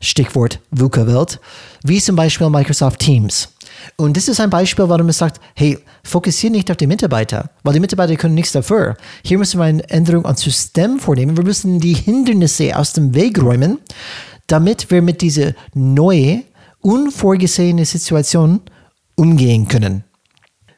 [0.00, 1.40] Stichwort VUCA-Welt,
[1.82, 3.48] wie zum Beispiel Microsoft Teams.
[3.96, 7.74] Und das ist ein Beispiel, warum es sagt, hey, fokussiere nicht auf die Mitarbeiter, weil
[7.74, 8.96] die Mitarbeiter können nichts dafür.
[9.24, 11.36] Hier müssen wir eine Änderung am System vornehmen.
[11.36, 13.78] Wir müssen die Hindernisse aus dem Weg räumen,
[14.46, 16.44] damit wir mit dieser neuen,
[16.80, 18.60] unvorgesehenen Situation
[19.16, 20.04] umgehen können.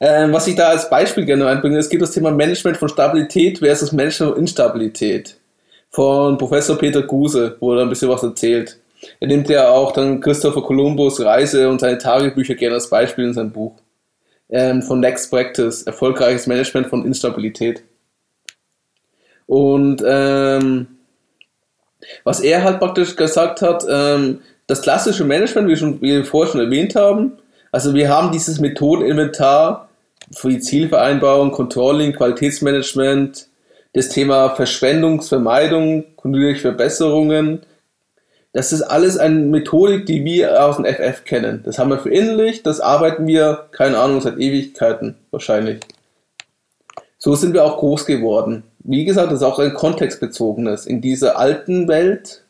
[0.01, 3.59] Ähm, was ich da als Beispiel gerne einbringe, es geht das Thema Management von Stabilität
[3.59, 5.37] versus Management von Instabilität
[5.91, 8.79] von Professor Peter Guse, wo er ein bisschen was erzählt.
[9.21, 13.35] Er nimmt ja auch dann Christopher Columbus Reise und seine Tagebücher gerne als Beispiel in
[13.35, 13.75] seinem Buch.
[14.49, 17.83] Ähm, von Next Practice, erfolgreiches Management von Instabilität.
[19.47, 20.87] Und ähm,
[22.25, 26.53] was er halt praktisch gesagt hat, ähm, das klassische Management, wie, schon, wie wir vorher
[26.53, 27.39] schon erwähnt haben,
[27.71, 29.89] also wir haben dieses Methodeninventar,
[30.35, 33.49] für die Zielvereinbarung, Controlling, Qualitätsmanagement,
[33.93, 37.61] das Thema Verschwendungsvermeidung, kontinuierliche Verbesserungen.
[38.53, 41.63] Das ist alles eine Methodik, die wir aus dem FF kennen.
[41.65, 45.81] Das haben wir verinnerlicht, das arbeiten wir, keine Ahnung, seit Ewigkeiten wahrscheinlich.
[47.17, 48.65] So sind wir auch groß geworden.
[48.81, 50.87] Wie gesagt, das ist auch ein kontextbezogenes.
[50.87, 52.45] In dieser alten Welt,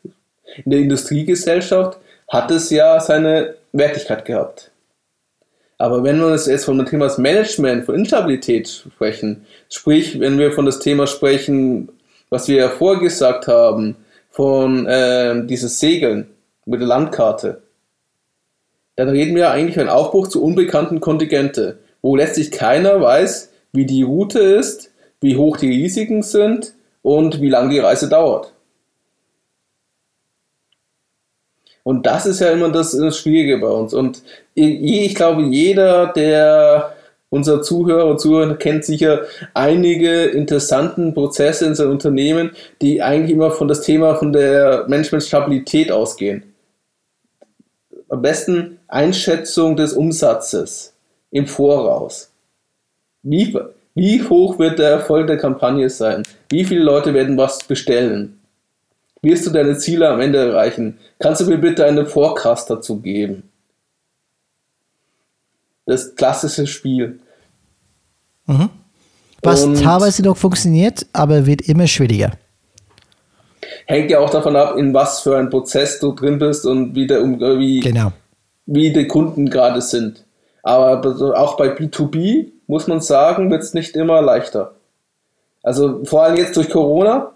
[0.65, 4.71] in der Industriegesellschaft, hat es ja seine Wertigkeit gehabt.
[5.77, 10.65] Aber wenn wir jetzt von dem Thema Management, von Instabilität sprechen, sprich, wenn wir von
[10.65, 11.89] das Thema sprechen,
[12.29, 13.95] was wir ja vorgesagt haben,
[14.33, 16.27] von äh, dieses Segeln
[16.65, 17.61] mit der Landkarte,
[18.95, 24.01] dann reden wir eigentlich einen Aufbruch zu unbekannten Kontingente, wo letztlich keiner weiß, wie die
[24.01, 24.91] Route ist,
[25.21, 28.53] wie hoch die Risiken sind und wie lange die Reise dauert.
[31.83, 33.93] Und das ist ja immer das, das Schwierige bei uns.
[33.93, 34.23] Und
[34.55, 36.92] ich glaube, jeder, der
[37.33, 39.21] unser Zuhörer und Zuhörer kennt sicher
[39.55, 45.91] einige interessanten Prozesse in seinem Unternehmen, die eigentlich immer von das Thema von der Managementstabilität
[45.91, 46.43] ausgehen.
[48.07, 50.93] Am besten Einschätzung des Umsatzes
[51.31, 52.31] im Voraus.
[53.23, 53.57] Wie,
[53.95, 56.21] wie hoch wird der Erfolg der Kampagne sein?
[56.49, 58.39] Wie viele Leute werden was bestellen?
[59.23, 60.99] Wirst du deine Ziele am Ende erreichen?
[61.17, 63.49] Kannst du mir bitte einen Forecast dazu geben?
[65.85, 67.19] Das klassische Spiel.
[68.45, 68.69] Mhm.
[69.41, 72.31] Was Und teilweise noch funktioniert, aber wird immer schwieriger.
[73.85, 77.07] Hängt ja auch davon ab, in was für ein Prozess du drin bist und wie,
[77.07, 78.13] der, wie, genau.
[78.65, 80.23] wie die Kunden gerade sind.
[80.61, 81.01] Aber
[81.37, 84.75] auch bei B2B muss man sagen, wird es nicht immer leichter.
[85.61, 87.33] Also vor allem jetzt durch Corona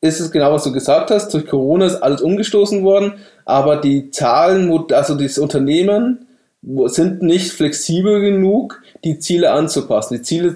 [0.00, 1.32] ist es genau, was du gesagt hast.
[1.34, 6.26] Durch Corona ist alles umgestoßen worden, aber die Zahlen, also das Unternehmen,
[6.62, 10.14] sind nicht flexibel genug, die Ziele anzupassen.
[10.14, 10.54] Die Ziele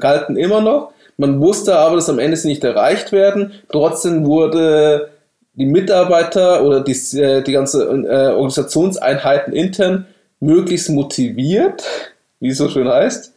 [0.00, 0.92] galten immer noch.
[1.16, 3.52] Man wusste aber, dass am Ende sie nicht erreicht werden.
[3.70, 5.10] Trotzdem wurde
[5.54, 10.06] die Mitarbeiter oder die, äh, die ganze äh, Organisationseinheiten intern
[10.40, 11.84] möglichst motiviert,
[12.40, 13.32] wie es so schön heißt,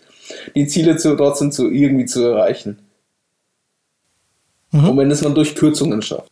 [0.55, 2.79] die Ziele zu, trotzdem zu irgendwie zu erreichen.
[4.71, 4.89] Mhm.
[4.89, 6.31] Und wenn es man durch Kürzungen schafft.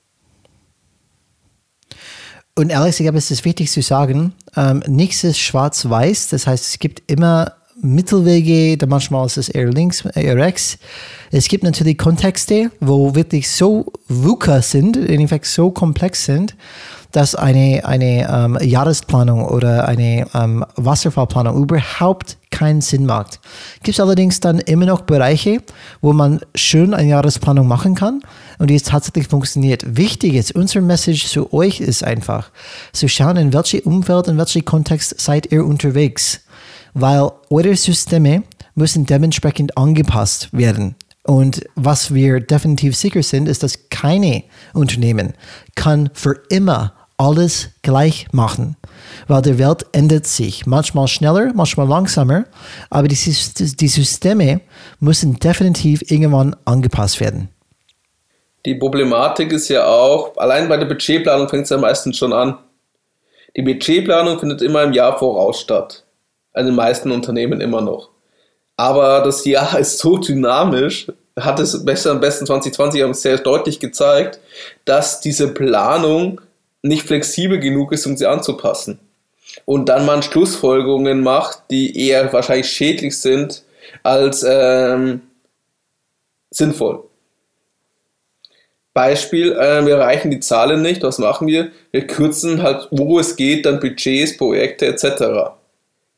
[2.58, 6.30] Und ehrlich gesagt ist es wichtig zu sagen, ähm, nichts ist schwarz-weiß.
[6.30, 10.78] Das heißt, es gibt immer Mittelwege, manchmal ist es eher links, eher rechts.
[11.32, 16.56] Es gibt natürlich Kontexte, wo wirklich so VUCA sind, in Effekt so komplex sind,
[17.12, 23.42] dass eine, eine ähm, Jahresplanung oder eine ähm, Wasserfallplanung überhaupt keinen Sinn macht.
[23.84, 25.62] Gibt es allerdings dann immer noch Bereiche,
[26.00, 28.22] wo man schön eine Jahresplanung machen kann
[28.60, 29.98] und die es tatsächlich funktioniert.
[29.98, 32.52] Wichtig ist, unsere Message zu euch ist einfach,
[32.94, 36.42] zu schauen, in welchem Umfeld, in welchem Kontext seid ihr unterwegs.
[36.94, 38.44] Weil eure Systeme
[38.76, 40.96] müssen dementsprechend angepasst werden.
[41.24, 45.34] Und was wir definitiv sicher sind, ist, dass keine Unternehmen
[45.74, 48.76] kann für immer alles gleich machen,
[49.28, 50.66] weil die Welt ändert sich.
[50.66, 52.46] Manchmal schneller, manchmal langsamer,
[52.90, 54.62] aber die Systeme
[55.00, 57.50] müssen definitiv irgendwann angepasst werden.
[58.66, 62.58] Die Problematik ist ja auch, allein bei der Budgetplanung fängt es ja meistens schon an.
[63.56, 66.04] Die Budgetplanung findet immer im Jahr voraus statt.
[66.52, 68.10] Also in den meisten Unternehmen immer noch.
[68.76, 71.08] Aber das Jahr ist so dynamisch,
[71.40, 74.40] hat es besser am besten 2020 haben sehr deutlich gezeigt,
[74.86, 76.42] dass diese Planung
[76.82, 79.00] nicht flexibel genug ist, um sie anzupassen.
[79.66, 83.64] Und dann man Schlussfolgerungen macht, die eher wahrscheinlich schädlich sind
[84.04, 85.22] als ähm,
[86.52, 87.04] sinnvoll.
[88.96, 91.70] Beispiel, äh, wir erreichen die Zahlen nicht, was machen wir?
[91.92, 95.52] Wir kürzen halt, wo es geht, dann Budgets, Projekte etc.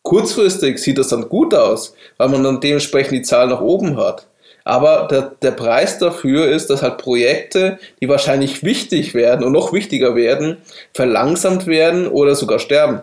[0.04, 4.28] Kurzfristig sieht das dann gut aus, weil man dann dementsprechend die Zahlen nach oben hat.
[4.63, 9.74] Aber der, der Preis dafür ist, dass halt Projekte, die wahrscheinlich wichtig werden und noch
[9.74, 10.58] wichtiger werden,
[10.94, 13.02] verlangsamt werden oder sogar sterben.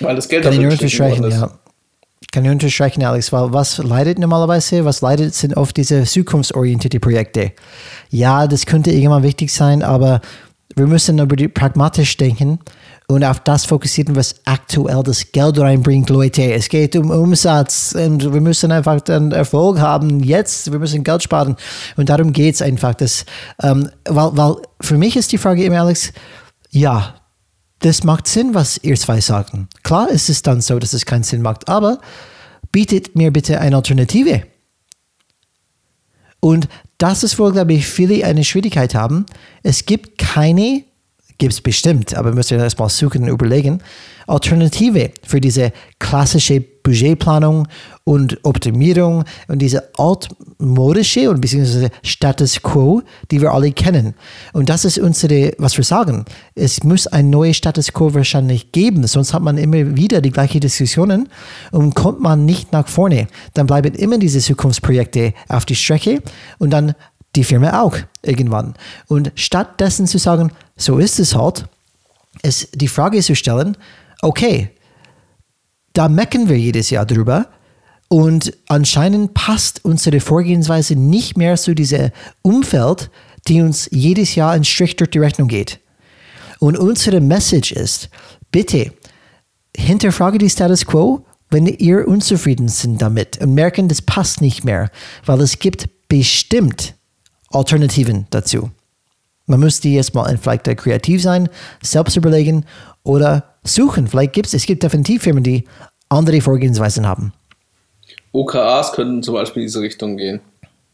[0.00, 1.50] Weil das Geld Kann dafür ich unterstreichen, ja.
[2.34, 4.84] Kann ich unterstreichen, Alex, weil was leidet normalerweise?
[4.84, 7.52] Was leidet sind oft diese zukunftsorientierte Projekte.
[8.10, 10.20] Ja, das könnte irgendwann wichtig sein, aber
[10.74, 12.58] wir müssen über die pragmatisch denken
[13.06, 16.52] und auf das fokussieren, was aktuell das Geld reinbringt, Leute.
[16.52, 20.72] Es geht um Umsatz und wir müssen einfach den Erfolg haben jetzt.
[20.72, 21.54] Wir müssen Geld sparen
[21.96, 22.94] und darum geht es einfach.
[22.94, 23.24] Das,
[23.62, 26.12] ähm, weil, weil für mich ist die Frage immer, Alex,
[26.70, 27.14] ja,
[27.84, 29.68] das macht Sinn, was ihr zwei sagen.
[29.82, 31.98] Klar ist es dann so, dass es keinen Sinn macht, aber
[32.72, 34.42] bietet mir bitte eine Alternative.
[36.40, 39.26] Und das ist, wo, glaube ich, viele eine Schwierigkeit haben.
[39.62, 40.84] Es gibt keine
[41.38, 43.80] gibt es bestimmt, aber müsst ihr erstmal suchen und überlegen.
[44.26, 47.66] Alternative für diese klassische Budgetplanung
[48.04, 54.14] und Optimierung und diese altmodische und beziehungsweise Status Quo, die wir alle kennen.
[54.52, 56.26] Und das ist unsere, was wir sagen.
[56.54, 60.60] Es muss ein neues Status Quo wahrscheinlich geben, sonst hat man immer wieder die gleichen
[60.60, 61.28] Diskussionen
[61.72, 63.28] und kommt man nicht nach vorne.
[63.54, 66.22] Dann bleiben immer diese Zukunftsprojekte auf die Strecke
[66.58, 66.94] und dann
[67.36, 68.74] die Firma auch irgendwann.
[69.06, 71.66] Und stattdessen zu sagen, so ist es halt,
[72.42, 73.76] ist die Frage zu stellen,
[74.22, 74.70] okay,
[75.92, 77.48] da mecken wir jedes Jahr drüber
[78.08, 82.10] und anscheinend passt unsere Vorgehensweise nicht mehr zu diesem
[82.42, 83.10] Umfeld,
[83.48, 85.80] die uns jedes Jahr einen Strich durch die Rechnung geht.
[86.58, 88.08] Und unsere Message ist,
[88.50, 88.92] bitte
[89.76, 94.90] hinterfrage die Status Quo, wenn ihr unzufrieden sind damit und merken, das passt nicht mehr,
[95.26, 96.94] weil es gibt bestimmt
[97.54, 98.70] Alternativen dazu.
[99.46, 101.48] Man muss die erstmal vielleicht kreativ sein,
[101.82, 102.64] selbst überlegen
[103.02, 104.08] oder suchen.
[104.08, 105.64] Vielleicht gibt es, es gibt definitiv Firmen, die
[106.08, 107.32] andere Vorgehensweisen haben.
[108.32, 110.40] OKAs könnten zum Beispiel in diese Richtung gehen.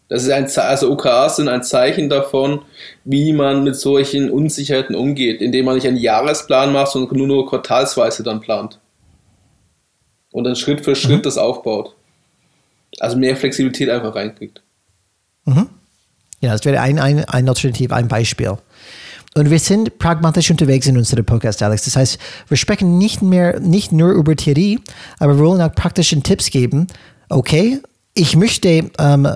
[0.09, 2.63] Das ist ein, also OKAs sind ein Zeichen davon,
[3.05, 7.49] wie man mit solchen Unsicherheiten umgeht, indem man nicht einen Jahresplan macht, sondern nur, nur
[7.49, 8.81] quartalsweise dann plant.
[10.33, 11.23] Und dann Schritt für Schritt mhm.
[11.23, 11.95] das aufbaut.
[12.99, 14.63] Also mehr Flexibilität einfach reinkriegt.
[15.45, 15.69] Mhm.
[16.41, 18.57] Ja, das wäre ein, ein, ein Alternativ, ein Beispiel.
[19.35, 21.85] Und wir sind pragmatisch unterwegs in unserem Podcast, Alex.
[21.85, 24.81] Das heißt, wir sprechen nicht mehr, nicht nur über Theorie,
[25.19, 26.89] aber wir wollen auch praktischen Tipps geben.
[27.29, 27.81] Okay,
[28.15, 29.29] ich möchte ähm,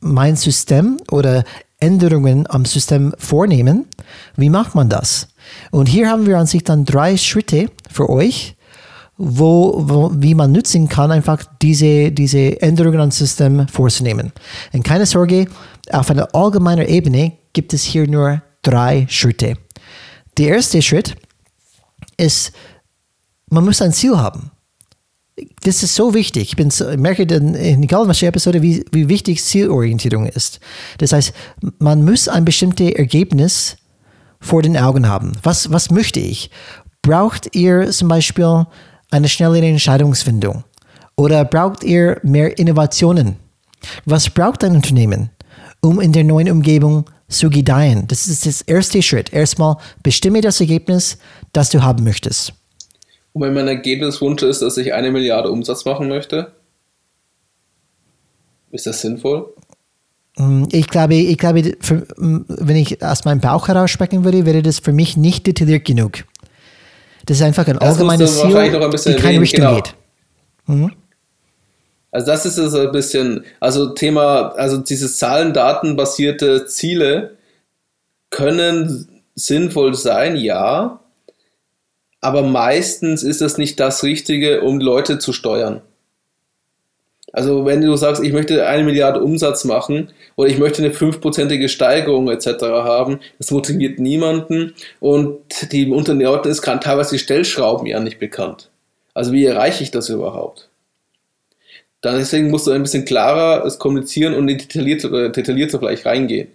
[0.00, 1.44] mein System oder
[1.78, 3.84] Änderungen am System vornehmen.
[4.36, 5.28] Wie macht man das?
[5.70, 8.56] Und hier haben wir an sich dann drei Schritte für euch,
[9.18, 14.32] wo, wo, wie man nutzen kann, einfach diese, diese Änderungen am System vorzunehmen.
[14.72, 15.46] Und keine Sorge,
[15.90, 19.56] auf einer allgemeinen Ebene gibt es hier nur drei Schritte.
[20.36, 21.16] Der erste Schritt
[22.16, 22.52] ist,
[23.48, 24.50] man muss ein Ziel haben.
[25.62, 26.50] Das ist so wichtig.
[26.50, 30.60] Ich, bin ich merke in, egal welcher Episode, wie, wie wichtig Zielorientierung ist.
[30.98, 31.32] Das heißt,
[31.78, 33.76] man muss ein bestimmtes Ergebnis
[34.40, 35.32] vor den Augen haben.
[35.42, 36.50] Was, was möchte ich?
[37.02, 38.66] Braucht ihr zum Beispiel
[39.10, 40.64] eine schnellere Entscheidungsfindung?
[41.16, 43.36] Oder braucht ihr mehr Innovationen?
[44.04, 45.30] Was braucht ein Unternehmen,
[45.86, 48.06] um in der neuen Umgebung zu gedeihen?
[48.08, 49.32] Das ist das erste Schritt.
[49.32, 51.18] Erstmal bestimme das Ergebnis,
[51.52, 52.52] das du haben möchtest.
[53.32, 56.52] Und wenn mein Ergebniswunsch ist, dass ich eine Milliarde Umsatz machen möchte,
[58.70, 59.52] ist das sinnvoll?
[60.36, 64.46] Mm, ich glaube, ich glaube für, mm, wenn ich aus meinem Bauch heraus sprechen würde,
[64.46, 66.24] wäre das für mich nicht detailliert genug.
[67.26, 69.74] Das ist einfach ein allgemeines Ziel, in keine Richtung genau.
[69.76, 69.94] geht.
[70.66, 70.92] Mhm.
[72.16, 77.36] Also das ist so ein bisschen, also Thema, also dieses Zahlen, Daten basierte Ziele
[78.30, 81.00] können sinnvoll sein, ja,
[82.22, 85.82] aber meistens ist das nicht das Richtige, um Leute zu steuern.
[87.34, 91.68] Also wenn du sagst, ich möchte eine Milliarde Umsatz machen oder ich möchte eine fünfprozentige
[91.68, 92.62] Steigerung etc.
[92.62, 98.70] haben, das motiviert niemanden und die Unternehmen ist teilweise die Stellschrauben ja nicht bekannt.
[99.12, 100.70] Also wie erreiche ich das überhaupt?
[102.04, 106.48] Deswegen musst du ein bisschen klarer es kommunizieren und detailliert, detaillierter vielleicht reingehen.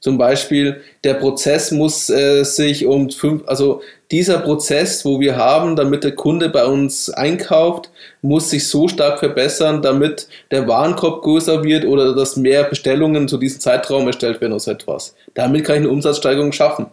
[0.00, 3.80] Zum Beispiel, der Prozess muss äh, sich um fünf, also
[4.10, 7.90] dieser Prozess, wo wir haben, damit der Kunde bei uns einkauft,
[8.22, 13.38] muss sich so stark verbessern, damit der Warenkorb größer wird oder dass mehr Bestellungen zu
[13.38, 15.14] diesem Zeitraum erstellt werden oder so etwas.
[15.34, 16.86] Damit kann ich eine Umsatzsteigerung schaffen.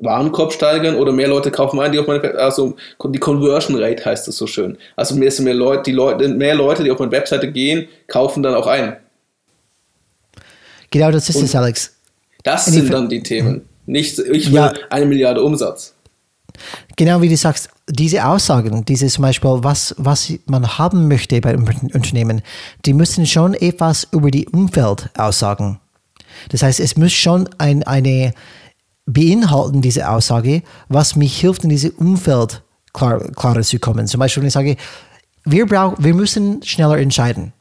[0.00, 4.26] Warenkorb steigern oder mehr Leute kaufen ein, die auf meine also die Conversion Rate heißt
[4.26, 4.78] das so schön.
[4.96, 8.54] Also mehr, mehr Leute, die Leute, mehr Leute, die auf meine Webseite gehen, kaufen dann
[8.54, 8.96] auch ein.
[10.90, 11.94] Genau, das ist Und es, Alex.
[12.42, 13.62] Das In sind dann die Themen.
[13.86, 14.72] Nicht, ich will ja.
[14.88, 15.94] eine Milliarde Umsatz.
[16.96, 21.50] Genau wie du sagst, diese Aussagen, diese zum Beispiel, was, was man haben möchte bei
[21.50, 22.42] einem Unternehmen,
[22.84, 25.80] die müssen schon etwas über die Umfeld aussagen.
[26.50, 28.34] Das heißt, es muss schon ein, eine
[29.06, 34.06] beinhalten, diese Aussage, was mich hilft, in dieses Umfeld klar, klarer zu kommen.
[34.06, 34.76] Zum Beispiel, wenn ich sage,
[35.44, 37.52] wir, brauch, wir müssen schneller entscheiden.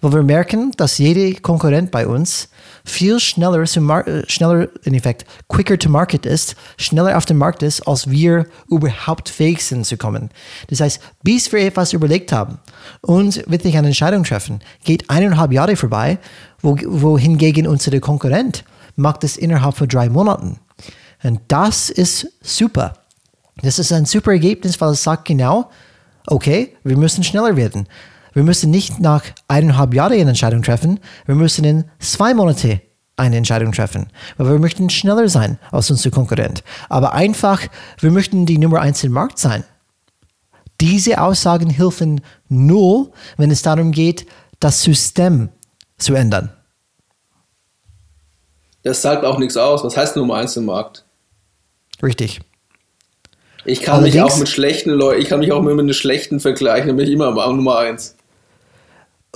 [0.00, 2.48] Weil wir merken, dass jeder Konkurrent bei uns
[2.84, 7.86] viel schneller, äh, schneller in Effekt, quicker to market ist, schneller auf dem Markt ist,
[7.86, 10.30] als wir überhaupt fähig sind zu kommen.
[10.68, 12.58] Das heißt, bis wir etwas überlegt haben
[13.02, 16.18] und wirklich eine Entscheidung treffen, geht eineinhalb Jahre vorbei,
[16.62, 20.58] wo, wohingegen unser Konkurrent macht es innerhalb von drei Monaten.
[21.22, 22.94] Und das ist super.
[23.62, 25.70] Das ist ein super Ergebnis, weil es sagt genau,
[26.26, 27.88] okay, wir müssen schneller werden.
[28.34, 32.82] Wir müssen nicht nach eineinhalb Jahren eine Entscheidung treffen, wir müssen in zwei Monate
[33.16, 36.62] eine Entscheidung treffen, weil wir möchten schneller sein als unser Konkurrent.
[36.90, 37.62] Aber einfach,
[37.98, 39.64] wir möchten die Nummer eins im Markt sein.
[40.82, 44.26] Diese Aussagen helfen nur, wenn es darum geht,
[44.60, 45.48] das System
[45.96, 46.52] zu ändern.
[48.82, 49.82] Das sagt auch nichts aus.
[49.82, 51.05] Was heißt Nummer eins im Markt?
[52.02, 52.40] Richtig.
[53.64, 55.92] Ich kann Allerdings, mich auch mit schlechten Leuten, ich kann mich auch immer mit einem
[55.92, 58.16] schlechten vergleichen, dann bin ich immer Nummer eins.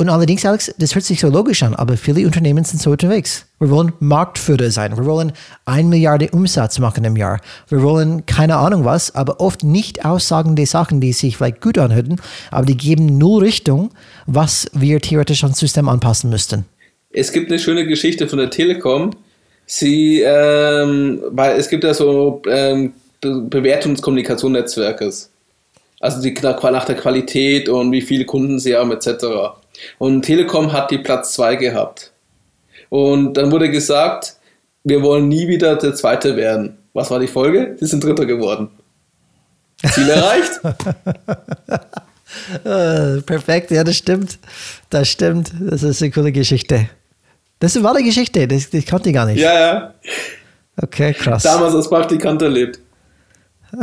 [0.00, 3.44] Und allerdings, Alex, das hört sich so logisch an, aber viele Unternehmen sind so unterwegs.
[3.58, 4.96] Wir wollen Marktführer sein.
[4.96, 5.32] Wir wollen
[5.66, 7.38] ein Milliarde Umsatz machen im Jahr.
[7.68, 12.18] Wir wollen keine Ahnung was, aber oft nicht aussagende Sachen, die sich vielleicht gut anhören,
[12.50, 13.90] aber die geben null Richtung,
[14.24, 16.64] was wir theoretisch ans System anpassen müssten.
[17.10, 19.10] Es gibt eine schöne Geschichte von der Telekom.
[19.72, 25.30] Sie, ähm, weil es gibt ja so ähm, Bewertungskommunikationsnetzwerkes.
[26.00, 29.26] Also die, nach der Qualität und wie viele Kunden sie haben etc.
[29.98, 32.10] Und Telekom hat die Platz 2 gehabt.
[32.88, 34.34] Und dann wurde gesagt,
[34.82, 36.76] wir wollen nie wieder der Zweite werden.
[36.92, 37.76] Was war die Folge?
[37.78, 38.70] Sie sind Dritter geworden.
[39.92, 40.50] Ziel erreicht.
[42.64, 44.40] uh, perfekt, ja, das stimmt.
[44.90, 45.52] Das stimmt.
[45.60, 46.88] Das ist eine coole Geschichte.
[47.60, 49.38] Das ist eine wahre Geschichte, das, das kannte ich gar nicht.
[49.38, 49.94] Ja, ja.
[50.82, 51.42] Okay, krass.
[51.42, 52.80] Damals als Praktikant erlebt.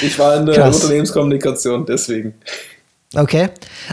[0.00, 0.76] ich war in der krass.
[0.76, 2.34] Unternehmenskommunikation, deswegen.
[3.16, 3.48] Okay,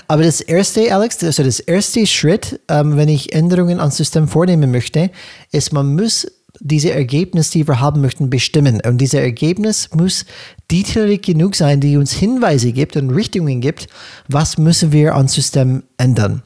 [0.08, 4.72] aber das erste, Alex, also das erste Schritt, ähm, wenn ich Änderungen ans System vornehmen
[4.72, 5.12] möchte,
[5.52, 6.28] ist, man muss
[6.60, 8.82] diese Ergebnisse, die wir haben möchten, bestimmen.
[8.86, 10.26] Und dieser Ergebnis muss
[10.70, 13.88] detailliert genug sein, die uns Hinweise gibt und Richtungen gibt,
[14.28, 16.44] was müssen wir ans System ändern.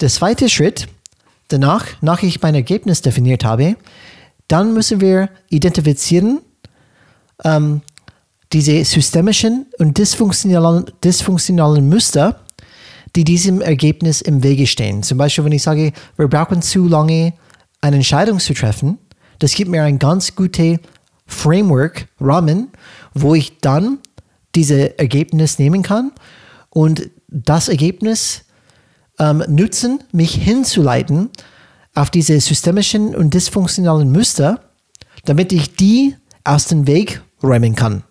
[0.00, 0.86] Der zweite Schritt,
[1.48, 3.76] danach, nach ich mein Ergebnis definiert habe,
[4.46, 6.40] dann müssen wir identifizieren,
[7.44, 7.82] ähm,
[8.52, 12.44] diese systemischen und dysfunktionalen, dysfunktionalen Muster,
[13.16, 15.02] die diesem Ergebnis im Wege stehen.
[15.02, 17.34] Zum Beispiel, wenn ich sage, wir brauchen zu lange,
[17.80, 18.98] eine Entscheidung zu treffen,
[19.40, 20.78] das gibt mir ein ganz gutes
[21.26, 22.68] Framework, Rahmen,
[23.14, 23.98] wo ich dann
[24.54, 26.12] dieses Ergebnis nehmen kann
[26.70, 28.44] und das Ergebnis
[29.18, 31.30] ähm, nutzen, mich hinzuleiten
[31.94, 34.60] auf diese systemischen und dysfunktionalen Muster,
[35.24, 38.04] damit ich die aus dem Weg räumen kann.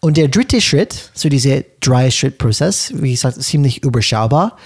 [0.00, 4.56] Und der dritte Schritt, so dieser Drei-Schritt-Prozess, wie gesagt, ziemlich überschaubar,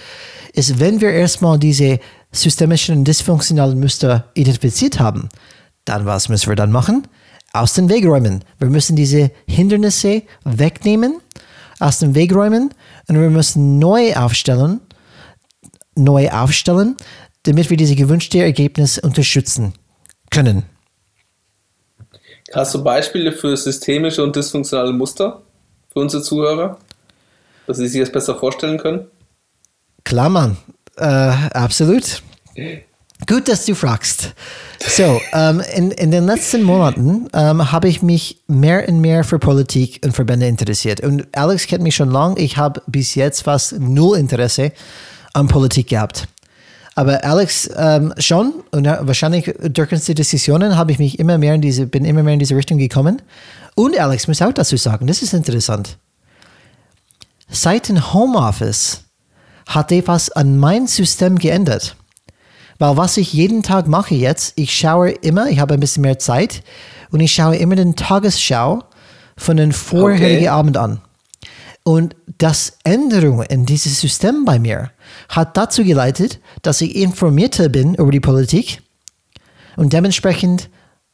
[0.53, 1.99] ist, wenn wir erstmal diese
[2.31, 5.29] systemischen und dysfunktionalen Muster identifiziert haben,
[5.85, 7.07] dann was müssen wir dann machen?
[7.53, 8.43] Aus dem Weg räumen.
[8.59, 11.19] Wir müssen diese Hindernisse wegnehmen,
[11.79, 12.73] aus dem Weg räumen
[13.09, 14.81] und wir müssen neu aufstellen,
[15.95, 16.95] neu aufstellen,
[17.43, 19.73] damit wir diese gewünschte Ergebnis unterstützen
[20.29, 20.63] können.
[22.53, 25.41] Hast du Beispiele für systemische und dysfunktionale Muster
[25.91, 26.79] für unsere Zuhörer,
[27.67, 29.07] dass sie sich das besser vorstellen können?
[30.03, 30.57] Klar, Mann.
[30.97, 32.23] Äh, absolut.
[33.27, 34.33] Gut, dass du fragst.
[34.79, 39.39] So, ähm, in, in den letzten Monaten ähm, habe ich mich mehr und mehr für
[39.39, 41.01] Politik und Verbände interessiert.
[41.01, 42.39] Und Alex kennt mich schon lange.
[42.39, 44.71] Ich habe bis jetzt fast null Interesse
[45.33, 46.27] an Politik gehabt.
[46.95, 51.61] Aber Alex ähm, schon und wahrscheinlich durch unsere Diskussionen habe ich mich immer mehr in
[51.61, 53.21] diese, bin immer mehr in diese Richtung gekommen.
[53.75, 55.97] Und Alex muss auch dazu sagen, das ist interessant.
[57.49, 59.01] Seit dem Homeoffice
[59.67, 61.95] hat etwas an mein System geändert.
[62.79, 66.17] Weil was ich jeden Tag mache jetzt, ich schaue immer, ich habe ein bisschen mehr
[66.17, 66.63] Zeit
[67.11, 68.83] und ich schaue immer den Tagesschau
[69.35, 70.47] von den vorherigen okay.
[70.47, 71.01] Abend an.
[71.83, 74.91] Und das Änderung in dieses System bei mir
[75.27, 78.81] hat dazu geleitet, dass ich informierter bin über die Politik
[79.75, 80.69] und dementsprechend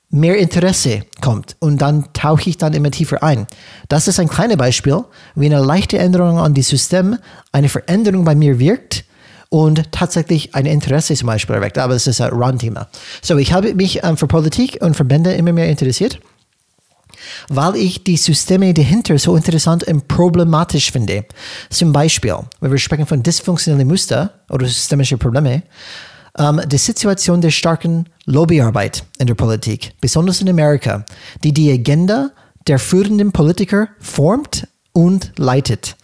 [0.09, 3.47] mehr Interesse kommt und dann tauche ich dann immer tiefer ein.
[3.89, 5.03] Das ist ein kleines Beispiel,
[5.33, 7.17] wie eine leichte Änderung an das System
[7.51, 9.05] eine Veränderung bei mir wirkt
[9.55, 11.77] und tatsächlich ein Interesse zum Beispiel erweckt.
[11.77, 12.89] Aber das ist ein Randthema.
[13.21, 16.19] So, ich habe mich ähm, für Politik und Verbände immer mehr interessiert
[17.49, 21.25] weil ich die Systeme dahinter so interessant und problematisch finde.
[21.69, 25.63] Zum Beispiel, wenn wir sprechen von dysfunktionellen Muster oder systemischen Probleme,
[26.37, 31.05] ähm, die Situation der starken Lobbyarbeit in der Politik, besonders in Amerika,
[31.43, 32.31] die die Agenda
[32.67, 35.95] der führenden Politiker formt und leitet.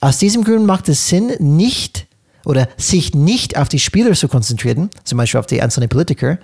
[0.00, 2.06] Aus diesem Grund macht es Sinn, nicht
[2.44, 6.38] oder sich nicht auf die Spieler zu konzentrieren, zum Beispiel auf die einzelnen Politiker,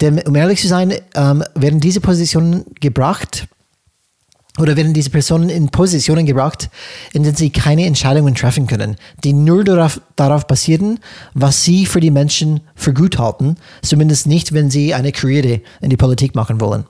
[0.00, 3.48] denn um ehrlich zu sein, ähm, werden diese Positionen gebracht
[4.58, 6.68] oder werden diese Personen in Positionen gebracht,
[7.12, 10.98] in denen sie keine Entscheidungen treffen können, die nur darauf, darauf basieren,
[11.34, 15.90] was sie für die Menschen für gut halten, zumindest nicht, wenn sie eine Karriere in
[15.90, 16.84] die Politik machen wollen.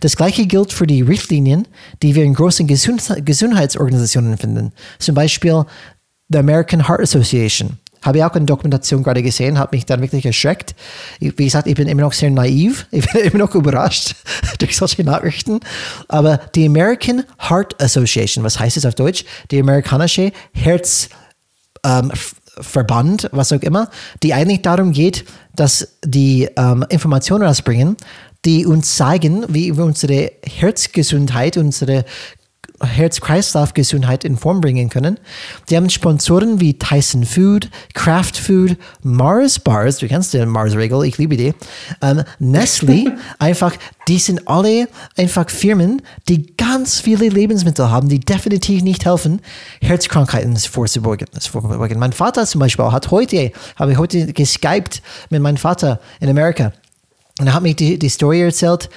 [0.00, 1.66] Das gleiche gilt für die Richtlinien,
[2.02, 5.64] die wir in großen Gesund Gesundheitsorganisationen finden, zum Beispiel
[6.28, 10.26] the American Heart Association Habe ich auch eine Dokumentation gerade gesehen, hat mich dann wirklich
[10.26, 10.74] erschreckt.
[11.20, 12.86] Wie gesagt, ich bin immer noch sehr naiv.
[12.94, 14.14] Ich bin immer noch überrascht
[14.58, 15.60] durch solche Nachrichten.
[16.08, 19.24] Aber die American Heart Association, was heißt es auf Deutsch?
[19.50, 23.90] Die amerikanische Herzverband, ähm, was auch immer,
[24.22, 25.24] die eigentlich darum geht,
[25.56, 27.96] dass die ähm, Informationen rausbringen,
[28.44, 32.04] die uns zeigen, wie unsere Herzgesundheit, unsere
[32.82, 35.18] Herz-Kreislauf-Gesundheit in Form bringen können.
[35.68, 41.18] Die haben Sponsoren wie Tyson Food, Kraft Food, Mars Bars, du kennst den Mars-Regel, ich
[41.18, 41.54] liebe die,
[42.02, 43.74] ähm, Nestle, einfach,
[44.08, 49.40] die sind alle einfach Firmen, die ganz viele Lebensmittel haben, die definitiv nicht helfen,
[49.80, 51.28] Herzkrankheiten vorzubeugen.
[51.96, 56.72] Mein Vater zum Beispiel hat heute, habe ich heute geskypt mit meinem Vater in Amerika
[57.38, 58.88] und er hat mir die, die Story erzählt,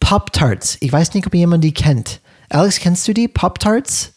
[0.00, 0.78] Pop-Tarts.
[0.80, 2.20] Ich weiß nicht, ob jemand die kennt.
[2.50, 4.12] Alex, kennst du die Pop-Tarts?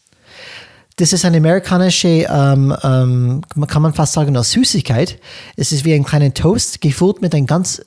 [0.96, 5.18] Das ist eine amerikanische, ähm, ähm, kann man fast sagen, eine Süßigkeit.
[5.56, 7.82] Es ist wie ein kleiner Toast, gefüllt mit einem ganz,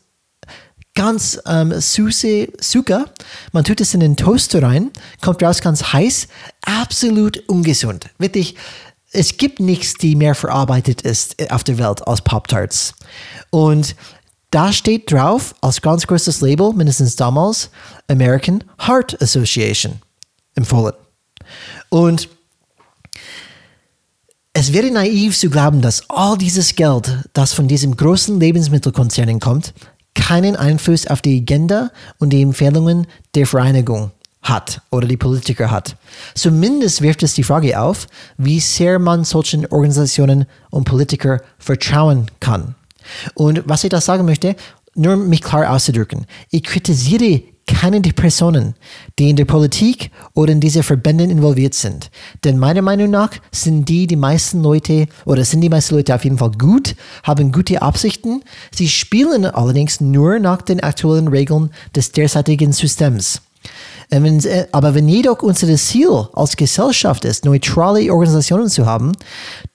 [0.93, 3.05] ganz ähm, süße Zucker.
[3.53, 4.91] Man tut es in den Toaster rein,
[5.21, 6.27] kommt raus ganz heiß,
[6.63, 8.09] absolut ungesund.
[8.17, 8.55] Wirklich,
[9.11, 12.93] es gibt nichts, die mehr verarbeitet ist auf der Welt als Pop-Tarts.
[13.49, 13.95] Und
[14.51, 17.69] da steht drauf, als ganz großes Label, mindestens damals,
[18.07, 20.01] American Heart Association
[20.55, 20.93] empfohlen.
[21.89, 22.29] Und
[24.53, 29.73] es wäre naiv zu glauben, dass all dieses Geld, das von diesen großen Lebensmittelkonzernen kommt,
[30.13, 35.97] keinen Einfluss auf die Agenda und die Empfehlungen der Vereinigung hat oder die Politiker hat.
[36.35, 42.75] Zumindest wirft es die Frage auf, wie sehr man solchen Organisationen und Politiker vertrauen kann.
[43.33, 44.55] Und was ich da sagen möchte,
[44.95, 48.75] nur mich klar auszudrücken, ich kritisiere keine der Personen,
[49.17, 52.11] die in der Politik oder in diese Verbänden involviert sind.
[52.43, 56.23] Denn meiner Meinung nach sind die die meisten Leute oder sind die meisten Leute auf
[56.23, 58.43] jeden Fall gut, haben gute Absichten.
[58.73, 63.41] Sie spielen allerdings nur nach den aktuellen Regeln des derzeitigen Systems.
[64.11, 69.13] Äh, äh, aber wenn jedoch unser Ziel als Gesellschaft ist, neutrale Organisationen zu haben,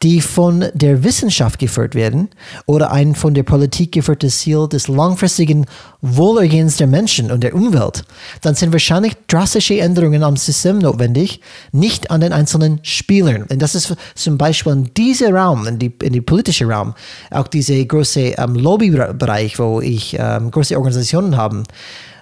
[0.03, 2.29] die von der Wissenschaft geführt werden
[2.67, 5.67] oder ein von der Politik geführtes Ziel des langfristigen
[6.03, 8.05] Wohlergehens der Menschen und der Umwelt,
[8.41, 11.41] dann sind wahrscheinlich drastische Änderungen am System notwendig,
[11.73, 13.43] nicht an den einzelnen Spielern.
[13.43, 16.95] Und das ist zum Beispiel in diesem Raum, in die, in die politische Raum,
[17.31, 21.65] auch diese große ähm, Lobbybereich, wo ich ähm, große Organisationen habe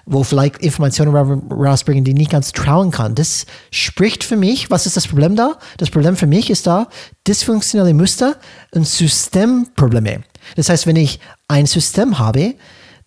[0.09, 1.13] wo vielleicht Informationen
[1.51, 3.13] rausbringen, die nicht ganz trauen kann.
[3.13, 5.57] Das spricht für mich, was ist das Problem da?
[5.77, 6.87] Das Problem für mich ist da
[7.27, 8.35] dysfunktionelle Muster
[8.71, 10.23] und Systemprobleme.
[10.55, 12.55] Das heißt, wenn ich ein System habe,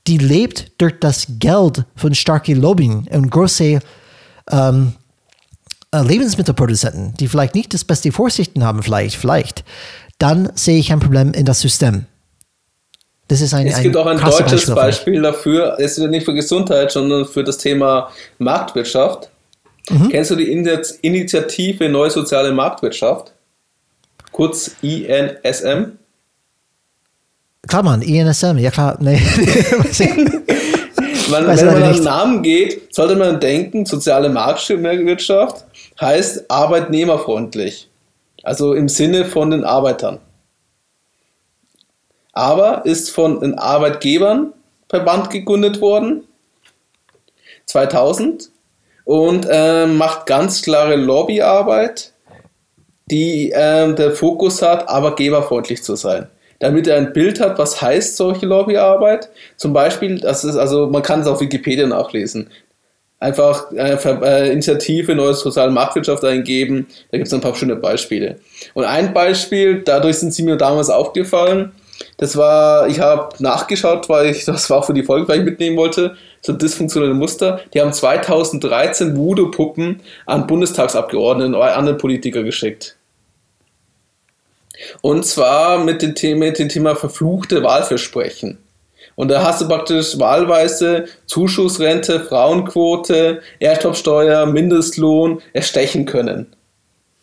[0.06, 3.80] die lebt durch das Geld von starken Lobbying und große
[4.50, 4.92] ähm,
[5.92, 9.64] äh, Lebensmittelproduzenten, die vielleicht nicht das beste Vorsichten haben, vielleicht, vielleicht,
[10.18, 12.06] dann sehe ich ein Problem in das System.
[13.32, 16.26] Das ist ein, es gibt ein auch ein deutsches Beispiel, Beispiel dafür, es ist nicht
[16.26, 19.30] für Gesundheit, sondern für das Thema Marktwirtschaft.
[19.88, 20.10] Mhm.
[20.10, 23.32] Kennst du die Initiative Neue Soziale Marktwirtschaft?
[24.32, 25.92] Kurz INSM?
[27.66, 29.14] Klar, Mann, INSM, ja klar, nee.
[31.30, 35.64] man, wenn man an Namen geht, sollte man denken, soziale Marktwirtschaft
[35.98, 37.88] heißt arbeitnehmerfreundlich.
[38.42, 40.18] Also im Sinne von den Arbeitern
[42.32, 44.52] aber ist von den Arbeitgebern
[44.88, 46.24] Verband gegründet worden,
[47.64, 48.50] 2000,
[49.04, 52.12] und äh, macht ganz klare Lobbyarbeit,
[53.10, 56.28] die äh, der Fokus hat, arbeitgeberfreundlich zu sein.
[56.60, 59.30] Damit er ein Bild hat, was heißt solche Lobbyarbeit.
[59.56, 62.50] Zum Beispiel, das ist also, man kann es auf Wikipedia nachlesen.
[63.18, 68.36] Einfach äh, äh, Initiative Neue Soziale Marktwirtschaft eingeben, da gibt es ein paar schöne Beispiele.
[68.74, 71.72] Und ein Beispiel, dadurch sind sie mir damals aufgefallen,
[72.18, 75.44] das war, ich habe nachgeschaut, weil ich, das war auch für die Folge, weil ich
[75.44, 77.60] mitnehmen wollte, so dysfunktionelle Muster.
[77.72, 82.96] Die haben 2013 Voodoo-Puppen an Bundestagsabgeordneten oder anderen Politiker geschickt.
[85.00, 88.58] Und zwar mit dem Thema, mit dem Thema verfluchte Wahlversprechen.
[89.14, 96.46] Und da hast du praktisch wahlweise Zuschussrente, Frauenquote, Erdtopsteuer, Mindestlohn erstechen können.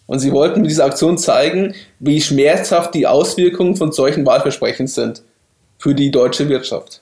[0.10, 5.22] Und sie wollten mit dieser Aktion zeigen, wie schmerzhaft die Auswirkungen von solchen Wahlversprechen sind
[5.78, 7.01] für die deutsche Wirtschaft.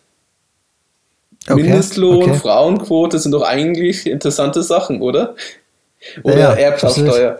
[1.50, 2.34] Okay, Mindestlohn, okay.
[2.34, 5.36] Frauenquote sind doch eigentlich interessante Sachen, oder?
[6.24, 7.38] Oder ja, Erbschaftssteuer.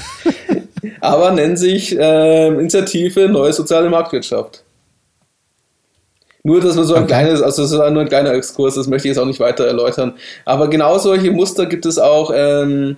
[1.02, 4.64] Aber nennen sich äh, Initiative Neue Soziale Marktwirtschaft.
[6.42, 7.12] Nur, dass man so ein okay.
[7.12, 9.66] kleines, also das ist nur ein kleiner Exkurs, das möchte ich jetzt auch nicht weiter
[9.66, 10.14] erläutern.
[10.46, 12.96] Aber genau solche Muster gibt es auch ähm,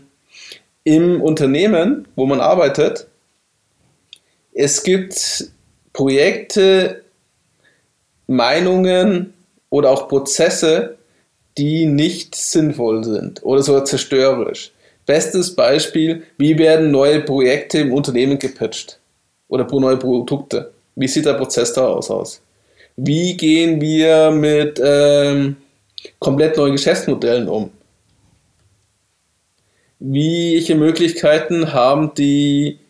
[0.84, 3.06] im Unternehmen, wo man arbeitet,
[4.52, 5.50] es gibt
[5.92, 7.02] Projekte,
[8.26, 9.32] Meinungen
[9.70, 10.96] oder auch Prozesse,
[11.58, 14.72] die nicht sinnvoll sind oder sogar zerstörerisch.
[15.04, 18.98] Bestes Beispiel, wie werden neue Projekte im Unternehmen gepitcht
[19.48, 20.72] oder neue Produkte?
[20.94, 22.40] Wie sieht der Prozess daraus aus?
[22.96, 25.56] Wie gehen wir mit ähm,
[26.18, 27.70] komplett neuen Geschäftsmodellen um?
[30.04, 32.80] Welche Möglichkeiten haben die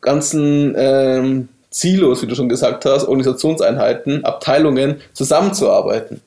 [0.00, 6.20] ganzen ähm, Silos, wie du schon gesagt hast, Organisationseinheiten, Abteilungen zusammenzuarbeiten?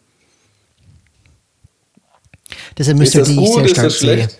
[2.78, 4.40] Deshalb ist das gut, sehr stark ist das schlecht?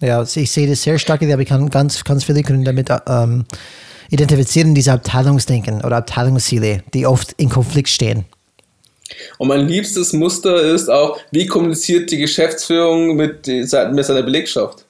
[0.00, 3.44] Ja, ich sehe das sehr stark, aber ich kann ganz, ganz viele können damit ähm,
[4.10, 8.24] identifizieren, diese Abteilungsdenken oder Abteilungsziele, die oft in Konflikt stehen.
[9.38, 14.81] Und mein liebstes Muster ist auch, wie kommuniziert die Geschäftsführung mit, mit seiner Belegschaft?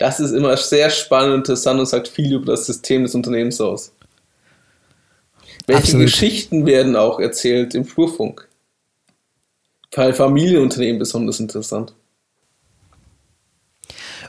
[0.00, 3.60] Das ist immer sehr spannend und interessant und sagt viel über das System des Unternehmens
[3.60, 3.92] aus.
[5.66, 6.06] Welche Absolut.
[6.06, 8.48] Geschichten werden auch erzählt im Flurfunk?
[9.94, 11.92] Bei Familienunternehmen besonders interessant.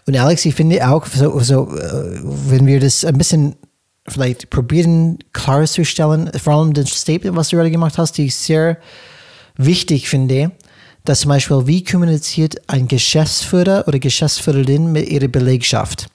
[0.05, 2.19] Und Alex, ich finde auch, so, so, äh,
[2.49, 3.55] wenn wir das ein bisschen
[4.09, 8.77] vielleicht probieren klarzustellen, vor allem das Statement, was du gerade gemacht hast, die ich sehr
[9.55, 10.51] wichtig finde,
[11.05, 16.07] dass zum Beispiel, wie kommuniziert ein Geschäftsführer oder Geschäftsführerin mit ihrer Belegschaft?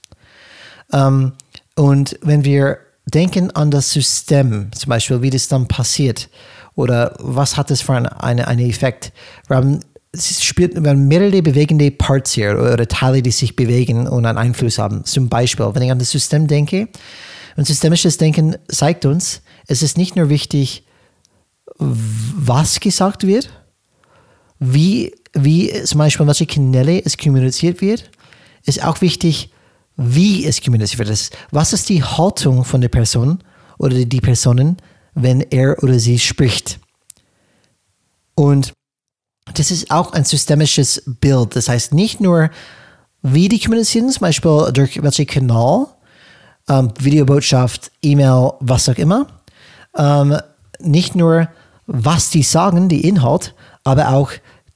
[0.93, 1.33] Ähm,
[1.75, 6.29] und wenn wir denken an das System, zum Beispiel, wie das dann passiert
[6.75, 9.11] oder was hat das für einen eine, eine Effekt.
[9.47, 9.79] Wir haben,
[10.11, 14.37] es spielt, wir haben mehrere bewegende Parts hier oder Teile, die sich bewegen und einen
[14.37, 15.03] Einfluss haben.
[15.05, 16.87] Zum Beispiel, wenn ich an das System denke,
[17.55, 20.83] und systemisches Denken zeigt uns, es ist nicht nur wichtig,
[21.79, 23.49] was gesagt wird,
[24.59, 28.09] wie, wie zum Beispiel welche Kanäle es kommuniziert wird,
[28.65, 29.51] ist auch wichtig,
[29.95, 31.29] wie es kommuniziert wird.
[31.51, 33.43] Was ist die Haltung von der Person
[33.77, 34.77] oder die Personen,
[35.13, 36.79] wenn er oder sie spricht?
[38.35, 38.73] Und
[39.53, 41.55] das ist auch ein systemisches Bild.
[41.55, 42.49] Das heißt nicht nur,
[43.21, 45.87] wie die kommunizieren, zum Beispiel durch welchen Kanal,
[46.69, 49.27] ähm, Videobotschaft, E-Mail, was auch immer.
[49.95, 50.37] Ähm,
[50.79, 51.49] nicht nur,
[51.87, 54.31] was die sagen, die Inhalt, aber auch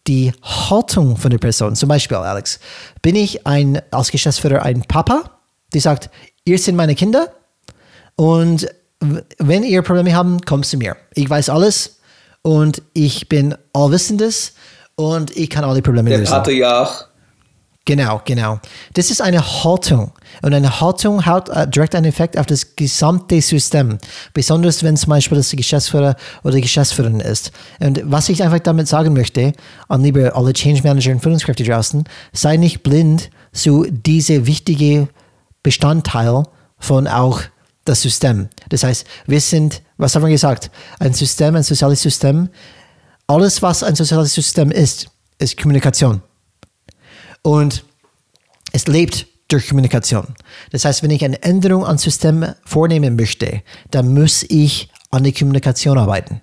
[0.08, 1.76] die Haltung von der Person.
[1.76, 2.60] Zum Beispiel, Alex,
[3.02, 5.39] bin ich ein, als Geschäftsführer ein Papa,
[5.74, 6.10] die sagt,
[6.45, 7.28] ihr sind meine Kinder
[8.16, 8.68] und
[9.38, 10.95] wenn ihr Probleme habt, kommt zu mir.
[11.14, 11.99] Ich weiß alles
[12.41, 14.54] und ich bin allwissendes
[14.95, 16.32] und ich kann alle Probleme der lösen.
[16.32, 17.08] Der Patriarch.
[17.86, 18.60] Genau, genau.
[18.94, 20.12] Das ist eine Haltung.
[20.44, 23.98] Und eine Haltung hat äh, direkt einen Effekt auf das gesamte System.
[24.34, 27.52] Besonders wenn zum Beispiel das Geschäftsführer oder die Geschäftsführerin ist.
[27.80, 29.54] Und was ich einfach damit sagen möchte,
[29.88, 32.04] an liebe alle Change Manager und Führungskräfte draußen,
[32.34, 35.08] sei nicht blind zu diese wichtige
[35.64, 36.44] Bestandteil
[36.78, 37.42] von auch
[37.86, 38.50] das System.
[38.70, 40.70] Das heißt, wir sind, was haben wir gesagt?
[41.00, 42.50] Ein System, ein soziales System.
[43.26, 45.08] Alles, was ein soziales System ist,
[45.40, 46.22] ist Kommunikation.
[47.42, 47.84] Und
[48.72, 50.28] es lebt durch Kommunikation.
[50.72, 55.34] Das heißt, wenn ich eine Änderung am System vornehmen möchte, dann muss ich an der
[55.34, 56.42] Kommunikation arbeiten.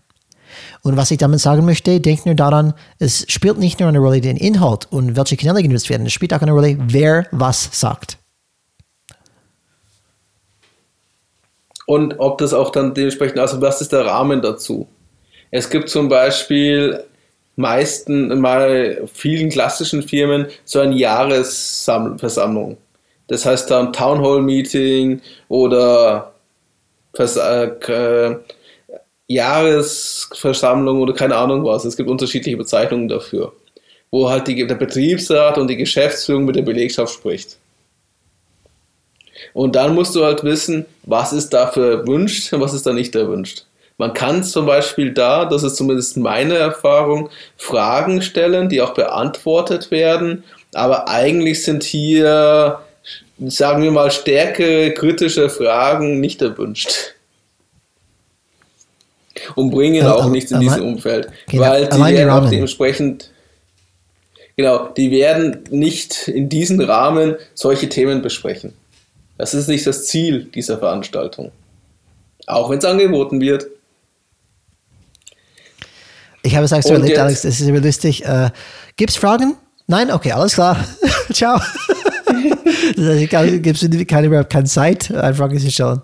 [0.83, 4.21] Und was ich damit sagen möchte, denkt nur daran, es spielt nicht nur eine Rolle
[4.21, 8.19] den Inhalt und welche Kanäle genutzt werden, es spielt auch eine Rolle, wer was sagt.
[11.87, 14.87] Und ob das auch dann dementsprechend, also was ist der Rahmen dazu?
[15.51, 17.03] Es gibt zum Beispiel
[17.59, 22.79] meisten, mal vielen klassischen Firmen so eine Jahresversammlung.
[23.27, 26.33] Das heißt dann Town Hall Meeting oder
[27.19, 28.37] äh,
[29.27, 31.85] Jahresversammlung oder keine Ahnung was.
[31.85, 33.53] Es gibt unterschiedliche Bezeichnungen dafür,
[34.11, 37.59] wo halt die, der Betriebsrat und die Geschäftsführung mit der Belegschaft spricht.
[39.53, 43.15] Und dann musst du halt wissen, was ist dafür erwünscht und was ist da nicht
[43.15, 43.65] erwünscht.
[43.99, 49.91] Man kann zum Beispiel da, das ist zumindest meine Erfahrung, Fragen stellen, die auch beantwortet
[49.91, 52.79] werden, aber eigentlich sind hier,
[53.41, 57.15] sagen wir mal, stärkere kritische Fragen nicht erwünscht.
[59.57, 63.31] Und bringen aber, auch nichts in diesem Umfeld, genau, weil die werden auch dementsprechend,
[64.57, 68.75] genau, die werden nicht in diesem Rahmen solche Themen besprechen.
[69.39, 71.51] Das ist nicht das Ziel dieser Veranstaltung.
[72.47, 73.69] Auch wenn es angeboten wird.
[76.49, 77.19] Ich habe es so erlebt, jetzt?
[77.19, 78.25] Alex, das ist immer lustig.
[78.25, 78.49] Äh,
[78.97, 79.55] Gibt es Fragen?
[79.87, 80.11] Nein?
[80.11, 80.83] Okay, alles klar.
[81.33, 81.61] Ciao.
[82.97, 86.01] das heißt, gibt es keine, keine Zeit, eine Frage zu stellen.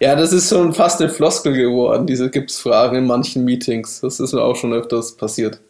[0.00, 4.00] Ja, das ist schon fast eine Floskel geworden, diese gibt es Fragen in manchen Meetings.
[4.00, 5.60] Das ist mir auch schon öfters passiert.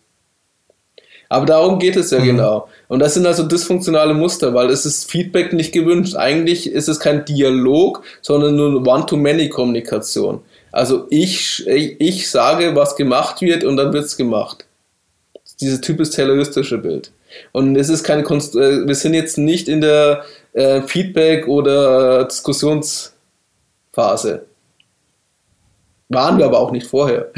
[1.29, 2.25] Aber darum geht es ja Mhm.
[2.25, 2.69] genau.
[2.89, 6.17] Und das sind also dysfunktionale Muster, weil es ist Feedback nicht gewünscht.
[6.17, 10.41] Eigentlich ist es kein Dialog, sondern nur One-to-Many-Kommunikation.
[10.73, 14.65] Also ich, ich, sage, was gemacht wird und dann wird es gemacht.
[15.61, 17.11] Dieses typisch terroristische Bild.
[17.53, 22.25] Und es ist keine Konst äh, wir sind jetzt nicht in der äh, Feedback- oder
[22.25, 24.47] Diskussionsphase.
[26.09, 27.31] Waren wir aber auch nicht vorher.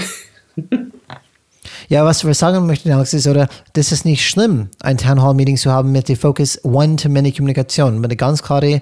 [1.89, 5.35] Ja, was wir sagen möchten, Alex, ist, oder das ist nicht schlimm, ein Town Hall
[5.35, 8.80] Meeting zu haben mit dem Fokus One-to-Many Kommunikation, mit einer ganz klare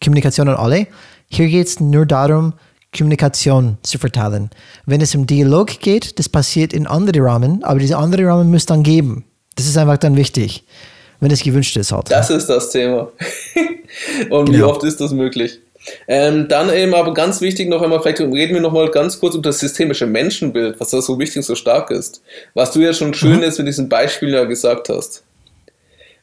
[0.00, 0.86] Kommunikation an alle.
[1.28, 2.52] Hier geht es nur darum,
[2.96, 4.50] Kommunikation zu verteilen.
[4.86, 8.66] Wenn es um Dialog geht, das passiert in andere Rahmen, aber diese andere Rahmen muss
[8.66, 9.24] dann geben.
[9.56, 10.64] Das ist einfach dann wichtig,
[11.20, 12.10] wenn es gewünscht ist halt.
[12.10, 13.08] Das ist das Thema.
[14.30, 14.70] Und wie Genau.
[14.70, 15.60] oft ist das möglich?
[16.08, 19.34] Ähm, dann eben aber ganz wichtig noch einmal, vielleicht reden wir noch mal ganz kurz
[19.36, 22.22] über das systemische Menschenbild, was da so wichtig und so stark ist.
[22.54, 25.22] Was du ja schon schön jetzt mit diesem Beispiel ja gesagt hast.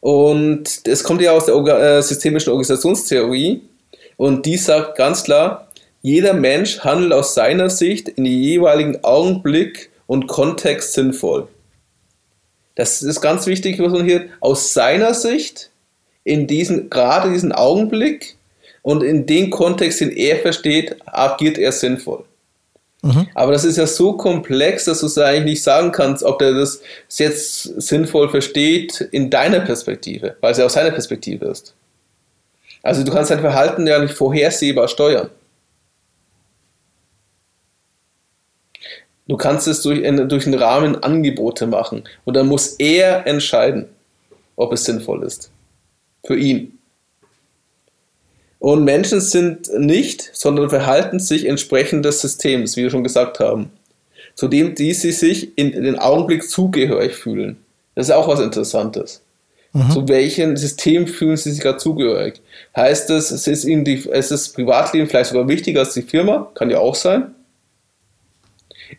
[0.02, 3.62] Und es kommt ja aus der Orga äh, systemischen Organisationstheorie
[4.18, 5.70] und die sagt ganz klar,
[6.04, 11.48] jeder Mensch handelt aus seiner Sicht in den jeweiligen Augenblick und Kontext sinnvoll.
[12.76, 15.70] Das ist ganz wichtig, was man hier aus seiner Sicht
[16.26, 18.36] in diesen, gerade diesen Augenblick
[18.82, 22.26] und in dem Kontext, den er versteht, agiert er sinnvoll.
[23.34, 26.54] Aber das ist ja so komplex, dass du es eigentlich nicht sagen kannst, ob der
[26.54, 26.82] das
[27.18, 31.74] jetzt sinnvoll versteht in deiner Perspektive, weil es ja aus seiner Perspektive ist.
[32.82, 35.30] Also du kannst dein Verhalten ja nicht vorhersehbar steuern.
[39.28, 43.86] Du kannst es durch, einen- durch einen Rahmen Angebote machen und dann muss er entscheiden,
[44.56, 45.50] ob es sinnvoll ist.
[46.26, 46.78] Für ihn.
[48.60, 53.72] Und Menschen sind nicht, sondern verhalten sich entsprechend des Systems, wie wir schon gesagt haben.
[54.36, 57.58] Zu dem, die sie sich in den Augenblick zugehörig fühlen.
[57.96, 59.22] Das ist auch was Interessantes.
[59.92, 62.42] Zu welchem System fühlen sie sich gerade zugehörig?
[62.76, 66.52] Heißt es, es ist ihnen die, es ist Privatleben vielleicht sogar wichtiger als die Firma?
[66.54, 67.34] Kann ja auch sein.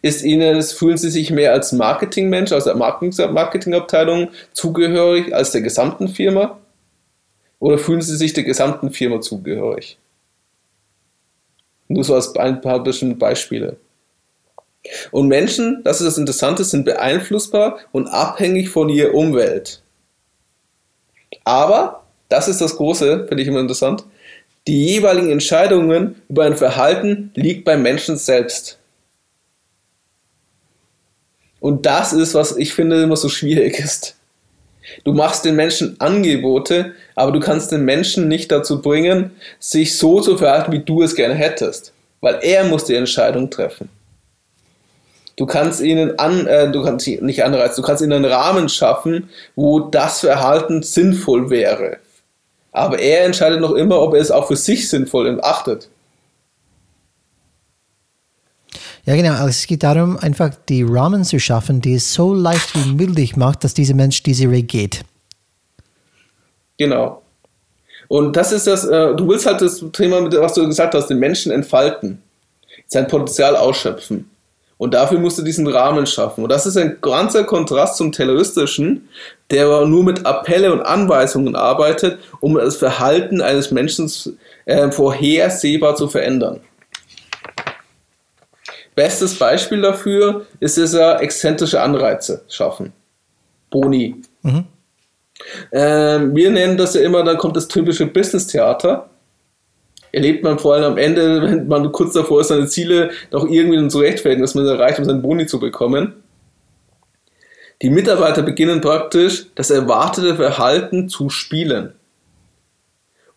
[0.02, 5.60] Ist ihnen, fühlen sie sich mehr als Marketingmensch, aus der Marketing- Marketingabteilung zugehörig als der
[5.60, 6.58] gesamten Firma?
[7.58, 9.98] Oder fühlen sie sich der gesamten Firma zugehörig?
[11.88, 13.76] Nur so als ein paar bestimmte Beispiele.
[15.10, 19.82] Und Menschen, das ist das Interessante, sind beeinflussbar und abhängig von ihrer Umwelt.
[21.44, 24.04] Aber, das ist das Große, finde ich immer interessant,
[24.66, 28.78] die jeweiligen Entscheidungen über ein Verhalten liegt beim Menschen selbst.
[31.64, 34.16] Und das ist, was ich finde immer so schwierig ist.
[35.02, 40.20] Du machst den Menschen Angebote, aber du kannst den Menschen nicht dazu bringen, sich so
[40.20, 41.94] zu verhalten, wie du es gerne hättest.
[42.20, 43.88] Weil er muss die Entscheidung treffen.
[45.36, 49.30] Du kannst ihnen an, äh, du kannst nicht anreizen, du kannst ihnen einen Rahmen schaffen,
[49.56, 51.96] wo das Verhalten sinnvoll wäre.
[52.72, 55.88] Aber er entscheidet noch immer, ob er es auch für sich sinnvoll achtet.
[59.06, 59.32] Ja, genau.
[59.32, 63.36] Also es geht darum, einfach die Rahmen zu schaffen, die es so leicht wie möglich
[63.36, 65.02] macht, dass dieser Mensch diese Weg geht.
[66.78, 67.22] Genau.
[68.08, 71.18] Und das ist das, äh, du willst halt das Thema, was du gesagt hast, den
[71.18, 72.22] Menschen entfalten,
[72.86, 74.30] sein Potenzial ausschöpfen.
[74.76, 76.42] Und dafür musst du diesen Rahmen schaffen.
[76.42, 79.08] Und das ist ein ganzer Kontrast zum Terroristischen,
[79.50, 84.10] der nur mit Appelle und Anweisungen arbeitet, um das Verhalten eines Menschen
[84.64, 86.60] äh, vorhersehbar zu verändern.
[88.94, 92.92] Bestes Beispiel dafür ist es ja exzentrische Anreize schaffen.
[93.70, 94.22] Boni.
[95.72, 99.10] Ähm, wir nennen das ja immer, dann kommt das typische Business-Theater.
[100.12, 103.88] Erlebt man vor allem am Ende, wenn man kurz davor ist, seine Ziele doch irgendwie
[103.88, 106.14] zu rechtfertigen, dass man erreicht, um seinen Boni zu bekommen.
[107.82, 111.94] Die Mitarbeiter beginnen praktisch, das erwartete Verhalten zu spielen.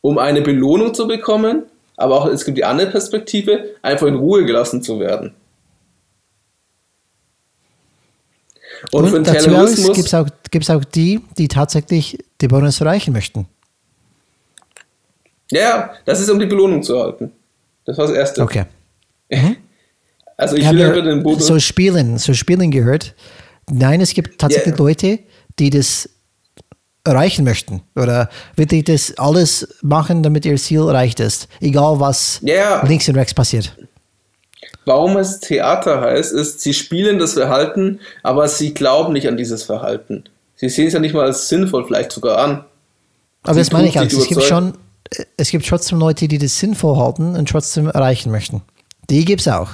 [0.02, 1.64] Um eine Belohnung zu bekommen,
[1.96, 5.34] aber auch es gibt die andere Perspektive, einfach in Ruhe gelassen zu werden.
[8.92, 9.96] Und, für den dazu Terrorismus.
[9.96, 13.48] gibt es auch, gibt's auch die, die tatsächlich die Bonus erreichen möchten.
[15.52, 17.32] Ja, das ist um die Belohnung zu erhalten.
[17.86, 18.42] Das war das Erste.
[18.42, 18.66] Okay.
[20.40, 21.48] Also ich Ich will den Bonus.
[21.48, 23.16] so Spielen, so Spielen gehört.
[23.72, 24.84] Nein, es gibt tatsächlich Ja.
[24.86, 25.20] Leute,
[25.58, 26.08] die das
[27.04, 31.48] erreichen möchten oder wirklich das alles machen, damit ihr Ziel erreicht ist.
[31.60, 32.86] Egal was ja.
[32.86, 33.76] links und rechts passiert.
[34.88, 39.64] Warum es Theater heißt, ist, sie spielen das Verhalten, aber sie glauben nicht an dieses
[39.64, 40.24] Verhalten.
[40.56, 42.64] Sie sehen es ja nicht mal als sinnvoll, vielleicht sogar an.
[43.44, 44.76] Aber Sie das meine ich sich Es gibt schon,
[45.36, 48.62] es gibt trotzdem Leute, die das sinnvoll halten und trotzdem erreichen möchten.
[49.10, 49.72] Die gibt es auch.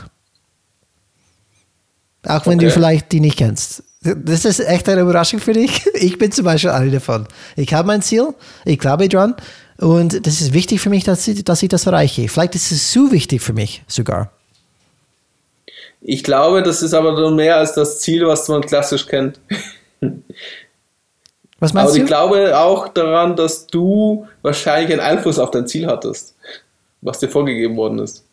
[2.26, 2.66] Auch wenn okay.
[2.66, 3.84] du vielleicht die nicht kennst.
[4.02, 5.86] Das ist echt eine Überraschung für dich.
[5.94, 7.28] Ich bin zum Beispiel eine davon.
[7.56, 8.34] Ich habe mein Ziel,
[8.66, 9.36] ich glaube dran
[9.78, 12.28] und das ist wichtig für mich, dass ich, dass ich das erreiche.
[12.28, 14.32] Vielleicht ist es zu wichtig für mich sogar.
[16.06, 19.40] Ich glaube, das ist aber mehr als das Ziel, was man klassisch kennt.
[21.60, 22.02] Was meinst aber du?
[22.02, 26.36] ich glaube auch daran, dass du wahrscheinlich einen Einfluss auf dein Ziel hattest,
[27.02, 28.26] was dir vorgegeben worden ist.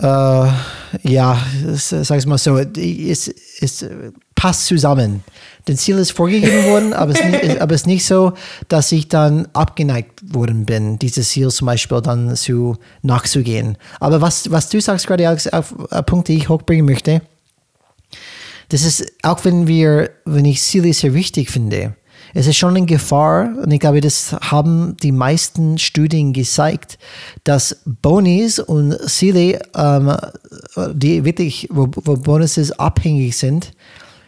[0.00, 0.48] Äh,
[1.02, 1.38] ja,
[1.74, 3.28] sag ich mal so, es,
[3.60, 3.86] es
[4.34, 5.22] passt zusammen.
[5.66, 8.32] Das Ziel ist vorgegeben worden, aber es, nicht, aber es ist nicht so,
[8.68, 13.76] dass ich dann abgeneigt worden bin, dieses Ziel zum Beispiel dann zu nachzugehen.
[14.00, 17.20] Aber was, was du sagst gerade, Alex, auf, auf Punkt, die ich hochbringen möchte,
[18.70, 21.94] das ist, auch wenn wir, wenn ich Ziele sehr wichtig finde,
[22.34, 26.98] es ist schon eine Gefahr, und ich glaube, das haben die meisten Studien gezeigt,
[27.44, 30.16] dass Bonis und Ziele, ähm,
[30.94, 33.72] die wirklich, wo, wo Bonuses abhängig sind,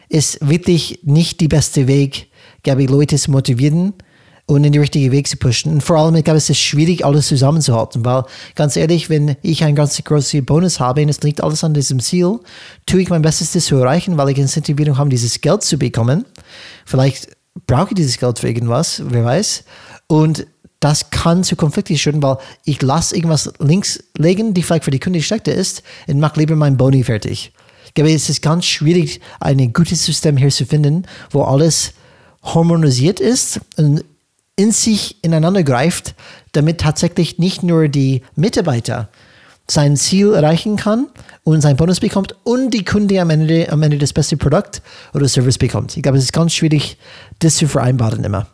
[0.08, 2.28] ist wirklich nicht die beste Weg,
[2.62, 3.94] glaube ich, Leute zu motivieren
[4.46, 5.72] und in die richtige Weg zu pushen.
[5.72, 8.24] Und vor allem, ich glaube, es ist schwierig, alles zusammenzuhalten, weil
[8.54, 12.00] ganz ehrlich, wenn ich einen ganz großen Bonus habe und es liegt alles an diesem
[12.00, 12.40] Ziel,
[12.84, 16.26] tue ich mein Bestes, das zu erreichen, weil ich Incentivierung habe, dieses Geld zu bekommen.
[16.84, 17.28] Vielleicht
[17.66, 19.64] brauche ich dieses Geld für irgendwas, wer weiß.
[20.06, 20.46] Und
[20.80, 25.00] das kann zu Konflikten führen, weil ich lasse irgendwas links legen, die vielleicht für die
[25.00, 27.52] Kunde schlechter ist, und mache lieber mein Boni fertig.
[27.86, 31.92] Ich glaube, es ist ganz schwierig, ein gutes System hier zu finden, wo alles
[32.42, 34.04] harmonisiert ist und
[34.56, 36.14] in sich ineinander greift,
[36.52, 39.08] damit tatsächlich nicht nur die Mitarbeiter
[39.72, 41.08] sein Ziel erreichen kann
[41.44, 44.82] und seinen Bonus bekommt und die Kunde am Ende, am Ende das beste Produkt
[45.14, 45.96] oder Service bekommt.
[45.96, 46.98] Ich glaube, es ist ganz schwierig,
[47.38, 48.46] das zu vereinbaren immer.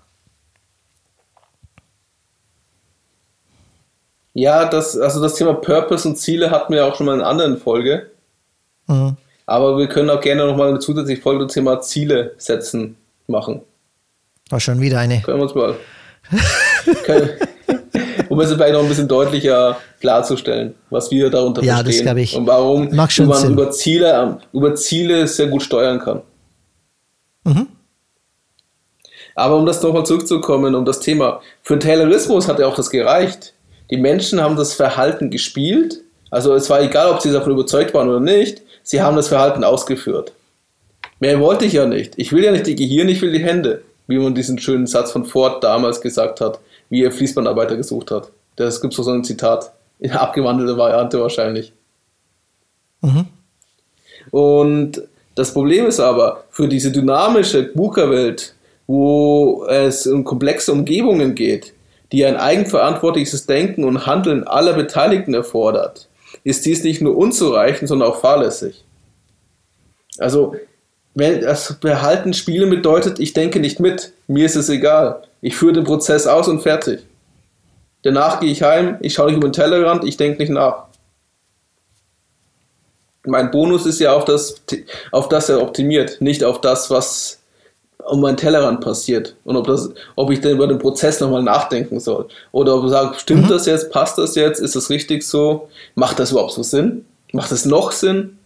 [4.32, 7.28] Ja, das, also das Thema Purpose und Ziele hatten wir auch schon mal in einer
[7.28, 8.12] anderen Folge.
[8.86, 9.16] Mhm.
[9.46, 12.96] Aber wir können auch gerne nochmal eine zusätzliche Folge zum Thema Ziele setzen
[13.26, 13.62] machen.
[14.50, 15.20] War schon wieder eine.
[15.22, 15.74] Können wir uns mal.
[17.04, 17.30] können,
[18.38, 22.06] um es vielleicht noch ein bisschen deutlicher klarzustellen, was wir darunter ja, verstehen.
[22.06, 22.36] Das ich.
[22.36, 23.52] Und warum man Sinn.
[23.52, 26.22] über Ziele, über Ziele sehr gut steuern kann.
[27.44, 27.66] Mhm.
[29.34, 31.40] Aber um das nochmal zurückzukommen, um das Thema.
[31.62, 33.54] Für den Taylorismus hat ja auch das gereicht.
[33.90, 36.00] Die Menschen haben das Verhalten gespielt.
[36.30, 38.62] Also es war egal, ob sie davon überzeugt waren oder nicht.
[38.82, 40.32] Sie haben das Verhalten ausgeführt.
[41.20, 42.14] Mehr wollte ich ja nicht.
[42.16, 45.12] Ich will ja nicht die Gehirn, ich will die Hände wie man diesen schönen Satz
[45.12, 46.58] von Ford damals gesagt hat,
[46.88, 48.30] wie er Fließbandarbeiter gesucht hat.
[48.56, 51.72] Das gibt so ein Zitat, in abgewandelter Variante wahrscheinlich.
[53.00, 53.26] Mhm.
[54.30, 55.02] Und
[55.34, 58.10] das Problem ist aber, für diese dynamische buka
[58.86, 61.74] wo es um komplexe Umgebungen geht,
[62.10, 66.08] die ein eigenverantwortliches Denken und Handeln aller Beteiligten erfordert,
[66.42, 68.84] ist dies nicht nur unzureichend, sondern auch fahrlässig.
[70.18, 70.56] Also
[71.14, 75.22] wenn das Verhalten spielen bedeutet, ich denke nicht mit, mir ist es egal.
[75.40, 77.00] Ich führe den Prozess aus und fertig.
[78.02, 80.84] Danach gehe ich heim, ich schaue nicht über den Tellerrand, ich denke nicht nach.
[83.26, 84.62] Mein Bonus ist ja auf das,
[85.12, 87.40] auf das er optimiert, nicht auf das, was
[88.06, 89.34] um meinen Tellerrand passiert.
[89.44, 92.28] Und ob, das, ob ich denn über den Prozess nochmal nachdenken soll.
[92.52, 93.48] Oder ob ich sage, stimmt mhm.
[93.48, 97.04] das jetzt, passt das jetzt, ist das richtig so, macht das überhaupt so Sinn?
[97.32, 98.38] Macht es noch Sinn?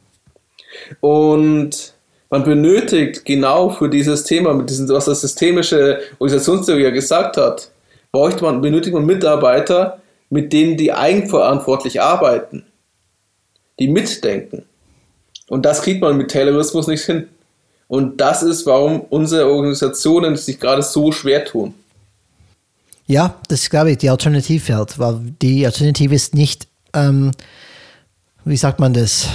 [1.01, 1.91] Und
[2.33, 7.70] man benötigt genau für dieses Thema, mit diesem, was das systemische Organisationstheorie ja gesagt hat,
[8.11, 12.64] bräuchte man, benötigt man Mitarbeiter, mit denen die eigenverantwortlich arbeiten,
[13.78, 14.64] die mitdenken.
[15.49, 17.28] Und das kriegt man mit Taylorismus nicht hin.
[17.87, 21.74] Und das ist, warum unsere Organisationen sich gerade so schwer tun.
[23.07, 27.33] Ja, das glaube ich, die Alternativfeld, weil die Alternative ist nicht, ähm,
[28.47, 29.28] wie sagt man das?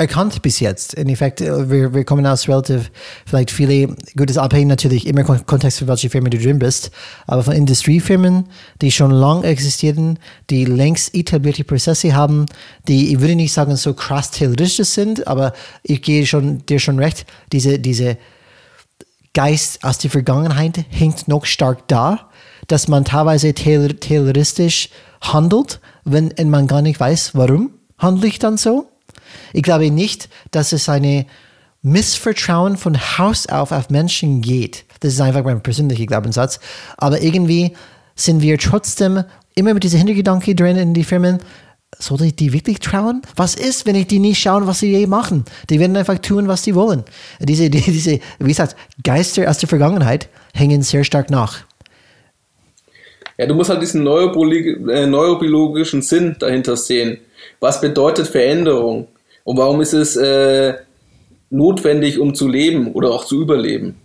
[0.00, 0.94] Erkannt bis jetzt.
[0.94, 2.90] In Effekt, äh, wir, wir kommen aus relativ,
[3.26, 6.90] vielleicht viele, gutes Abhängen natürlich immer Kontext für welche Firma du drin bist,
[7.26, 8.46] aber von Industriefirmen,
[8.80, 12.46] die schon lang existieren, die längst etablierte Prozesse haben,
[12.88, 16.98] die, ich würde nicht sagen, so krass theoretisch sind, aber ich gehe schon, dir schon
[16.98, 18.16] recht, diese, diese
[19.34, 22.30] Geist aus der Vergangenheit hängt noch stark da,
[22.68, 24.88] dass man teilweise theoristisch
[25.20, 28.86] handelt, wenn man gar nicht weiß, warum handle ich dann so.
[29.52, 31.26] Ich glaube nicht, dass es eine
[31.82, 34.84] Missvertrauen von Haus auf auf Menschen geht.
[35.00, 36.60] Das ist einfach mein persönlicher Glaubenssatz.
[36.98, 37.74] Aber irgendwie
[38.14, 39.24] sind wir trotzdem
[39.54, 41.38] immer mit dieser Hintergedanke drin in die Firmen.
[41.98, 43.22] Sollte ich die wirklich trauen?
[43.34, 45.44] Was ist, wenn ich die nicht schauen, was sie je machen?
[45.68, 47.04] Die werden einfach tun, was sie wollen.
[47.40, 51.64] Diese, die, diese, wie gesagt, Geister aus der Vergangenheit hängen sehr stark nach.
[53.38, 57.18] Ja, du musst halt diesen äh, neurobiologischen Sinn dahinter sehen.
[57.58, 59.08] Was bedeutet Veränderung?
[59.50, 60.74] Und warum ist es äh,
[61.50, 63.96] notwendig, um zu leben oder auch zu überleben?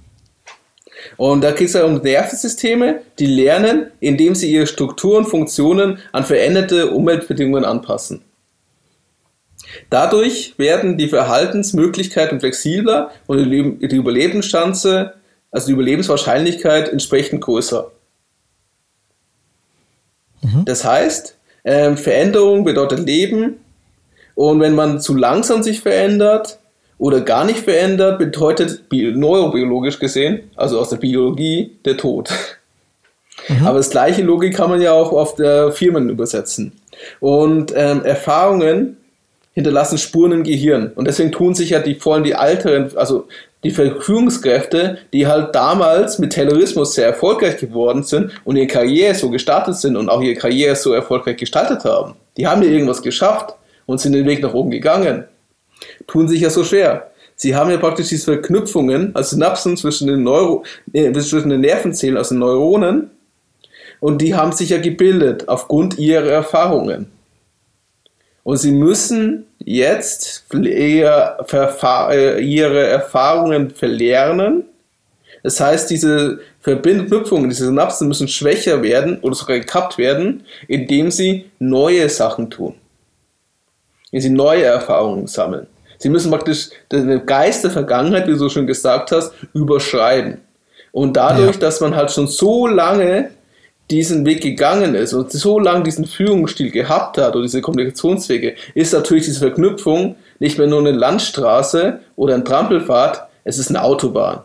[1.18, 6.00] Und da geht es ja um Nervensysteme, die lernen, indem sie ihre Strukturen und Funktionen
[6.14, 8.24] an veränderte Umweltbedingungen anpassen.
[9.92, 15.14] Dadurch werden die Verhaltensmöglichkeiten flexibler und die Überlebenschance,
[15.52, 17.92] also die Überlebenswahrscheinlichkeit entsprechend größer.
[20.42, 20.66] Mhm.
[20.66, 23.60] Das heißt, ähm, Veränderung bedeutet Leben
[24.36, 26.60] und wenn man zu langsam sich verändert
[26.98, 32.30] oder gar nicht verändert, bedeutet neurobiologisch gesehen, also aus der Biologie, der Tod.
[33.48, 33.66] Mhm.
[33.66, 36.74] Aber das gleiche Logik kann man ja auch auf der Firmen übersetzen.
[37.20, 38.98] Und ähm, Erfahrungen
[39.54, 40.92] hinterlassen Spuren im Gehirn.
[40.96, 43.28] Und deswegen tun sich ja die, vor allem die älteren, also
[43.64, 49.30] die Führungskräfte, die halt damals mit Terrorismus sehr erfolgreich geworden sind und ihre Karriere so
[49.30, 52.16] gestartet sind und auch ihre Karriere so erfolgreich gestaltet haben.
[52.38, 53.56] Die haben ja irgendwas geschafft
[53.86, 55.26] und sind den Weg nach oben gegangen.
[56.08, 57.12] Tun sich ja so schwer.
[57.36, 60.64] Sie haben ja praktisch diese Verknüpfungen, also Synapsen zwischen den, Neuro,
[60.94, 63.12] äh, zwischen den Nervenzellen, also Neuronen,
[64.00, 67.08] und die haben sich ja gebildet aufgrund ihrer Erfahrungen.
[68.44, 71.38] Und sie müssen jetzt ihre
[72.88, 74.66] Erfahrungen verlernen.
[75.42, 81.46] Das heißt, diese Verknüpfungen, diese Synapsen müssen schwächer werden oder sogar gekappt werden, indem sie
[81.60, 82.76] neue Sachen tun.
[84.16, 85.68] Indem sie neue Erfahrungen sammeln.
[85.98, 90.40] Sie müssen praktisch den Geist der Vergangenheit, wie du so schon gesagt hast, überschreiben.
[90.94, 91.60] Und dadurch, ja.
[91.60, 93.32] dass man halt schon so lange
[93.92, 98.94] diesen Weg gegangen ist und so lange diesen Führungsstil gehabt hat oder diese Kommunikationswege, ist
[98.94, 104.44] natürlich diese Verknüpfung nicht mehr nur eine Landstraße oder ein Trampelpfad, es ist eine Autobahn.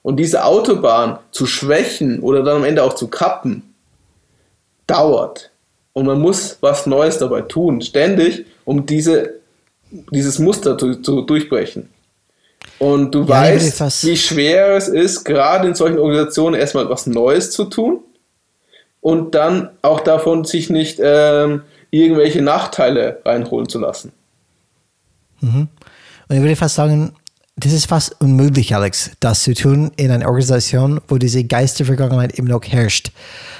[0.00, 3.74] Und diese Autobahn zu schwächen oder dann am Ende auch zu kappen,
[4.86, 5.50] dauert.
[5.96, 9.36] Und man muss was Neues dabei tun, ständig, um diese,
[10.10, 11.88] dieses Muster zu, zu durchbrechen.
[12.78, 17.50] Und du ja, weißt, wie schwer es ist, gerade in solchen Organisationen erstmal was Neues
[17.50, 18.00] zu tun
[19.00, 24.12] und dann auch davon sich nicht ähm, irgendwelche Nachteile reinholen zu lassen.
[25.40, 25.68] Mhm.
[26.28, 27.14] Und ich würde fast sagen,
[27.58, 32.50] das ist fast unmöglich, Alex, das zu tun in einer Organisation, wo diese Geistervergangenheit immer
[32.50, 33.12] noch herrscht.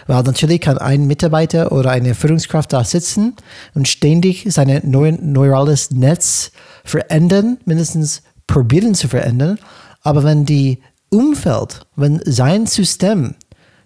[0.06, 3.34] Weil natürlich kann ein Mitarbeiter oder eine Führungskraft da sitzen
[3.74, 6.52] und ständig sein neurales Netz
[6.84, 9.58] verändern, mindestens probieren zu verändern.
[10.02, 13.34] Aber wenn die Umfeld, wenn sein System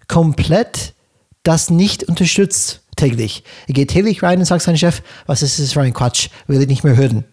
[0.09, 0.93] komplett
[1.43, 3.43] das nicht unterstützt täglich.
[3.67, 6.61] Er geht täglich rein und sagt seinem Chef, was ist das für ein Quatsch, will
[6.61, 7.23] ich nicht mehr hören.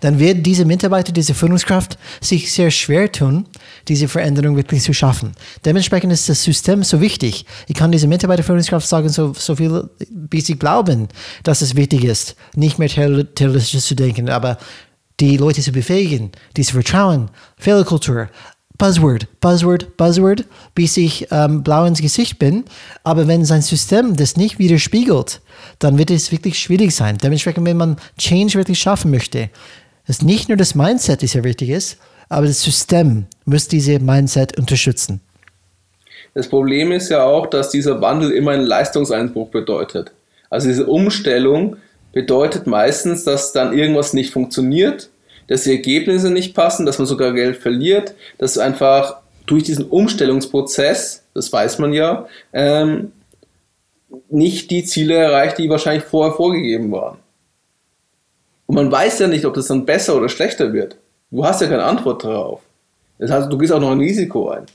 [0.00, 3.46] Dann wird diese Mitarbeiter, diese Führungskraft sich sehr schwer tun,
[3.88, 5.32] diese Veränderung wirklich zu schaffen.
[5.64, 7.46] Dementsprechend ist das System so wichtig.
[7.66, 11.08] Ich kann diese Mitarbeiterführungskraft sagen, so, so viel, wie sie glauben,
[11.42, 14.58] dass es wichtig ist, nicht mehr terroristisch zu denken, aber
[15.20, 18.28] die Leute zu befähigen, diese Vertrauen, Fehlerkultur,
[18.76, 20.44] Buzzword, Buzzword, Buzzword,
[20.74, 22.64] bis ich ähm, blau ins Gesicht bin.
[23.04, 25.40] Aber wenn sein System das nicht widerspiegelt,
[25.78, 27.18] dann wird es wirklich schwierig sein.
[27.18, 29.48] Dementsprechend, wenn man Change wirklich schaffen möchte,
[30.08, 31.98] ist nicht nur das Mindset, das sehr wichtig ist,
[32.28, 35.20] aber das System muss diese Mindset unterstützen.
[36.34, 40.10] Das Problem ist ja auch, dass dieser Wandel immer einen Leistungseinbruch bedeutet.
[40.50, 41.76] Also diese Umstellung
[42.12, 45.10] bedeutet meistens, dass dann irgendwas nicht funktioniert
[45.48, 49.16] dass die Ergebnisse nicht passen, dass man sogar Geld verliert, dass einfach
[49.46, 53.12] durch diesen Umstellungsprozess, das weiß man ja, ähm,
[54.30, 57.18] nicht die Ziele erreicht, die wahrscheinlich vorher vorgegeben waren.
[58.66, 60.96] Und man weiß ja nicht, ob das dann besser oder schlechter wird.
[61.30, 62.60] Du hast ja keine Antwort darauf.
[63.18, 64.66] Das heißt, du gehst auch noch ein Risiko ein.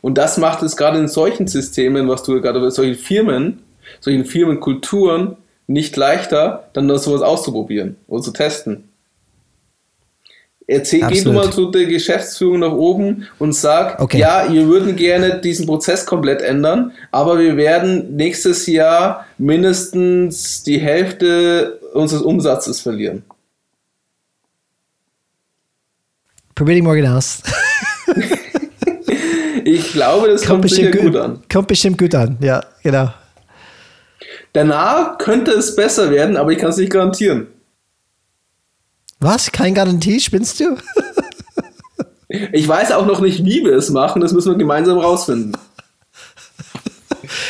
[0.00, 3.62] Und das macht es gerade in solchen Systemen, was du gerade bei solchen Firmen,
[4.00, 8.87] solchen Firmenkulturen nicht leichter, dann das sowas auszuprobieren oder zu testen.
[10.70, 14.18] Erzähl, geh du mal zu der Geschäftsführung nach oben und sag, okay.
[14.18, 20.78] ja, wir würden gerne diesen Prozess komplett ändern, aber wir werden nächstes Jahr mindestens die
[20.78, 23.22] Hälfte unseres Umsatzes verlieren.
[26.54, 27.42] Probier morgen aus.
[29.64, 31.42] ich glaube, das kommt, kommt gut, gut an.
[31.50, 33.10] Kommt bestimmt gut an, ja, genau.
[34.52, 37.46] Danach könnte es besser werden, aber ich kann es nicht garantieren.
[39.20, 39.50] Was?
[39.50, 40.20] Kein Garantie?
[40.20, 40.76] Spinnst du?
[42.52, 44.20] ich weiß auch noch nicht, wie wir es machen.
[44.20, 45.56] Das müssen wir gemeinsam rausfinden.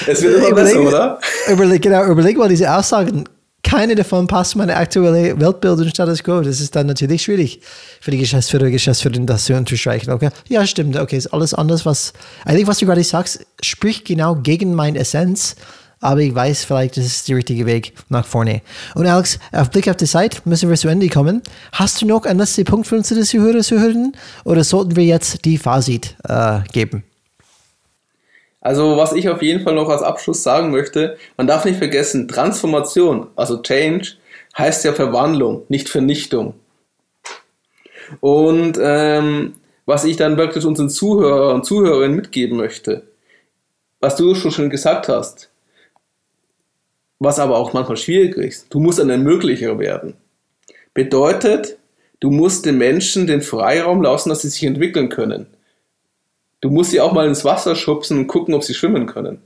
[0.07, 1.21] Es wird immer überleg, besser, oder?
[1.51, 3.25] Überleg, genau, überleg mal diese Aussagen.
[3.62, 6.41] Keine davon passt meine aktuelle Weltbild und Status Quo.
[6.41, 7.61] Das ist dann natürlich schwierig
[8.01, 10.11] für die Geschäftsführer, Geschäftsführerin, das zu unterstreichen.
[10.11, 10.97] Okay, ja, stimmt.
[10.97, 12.12] Okay, ist alles anders, was
[12.45, 15.57] eigentlich, was du gerade sagst, spricht genau gegen meine Essenz
[16.01, 18.62] aber ich weiß, vielleicht ist es der richtige Weg nach vorne.
[18.94, 21.42] Und Alex, auf Blick auf die Zeit müssen wir zu Ende kommen.
[21.72, 25.59] Hast du noch einen letzten Punkt für unsere Zuhörer, Zuhörerinnen oder sollten wir jetzt die
[25.59, 27.05] Fazit äh, geben?
[28.61, 32.28] Also was ich auf jeden Fall noch als Abschluss sagen möchte, man darf nicht vergessen,
[32.28, 34.14] Transformation, also Change,
[34.57, 36.55] heißt ja Verwandlung, nicht Vernichtung.
[38.20, 39.55] Und ähm,
[39.86, 43.05] was ich dann wirklich unseren Zuhörern und Zuhörerinnen mitgeben möchte,
[44.01, 45.51] was du schon gesagt hast,
[47.19, 50.14] was aber auch manchmal schwierig ist, du musst ein Ermöglicher werden.
[50.95, 51.79] Bedeutet,
[52.21, 55.47] du musst den Menschen den Freiraum lassen, dass sie sich entwickeln können.
[56.61, 59.41] Du musst sie auch mal ins Wasser schubsen und gucken, ob sie schwimmen können.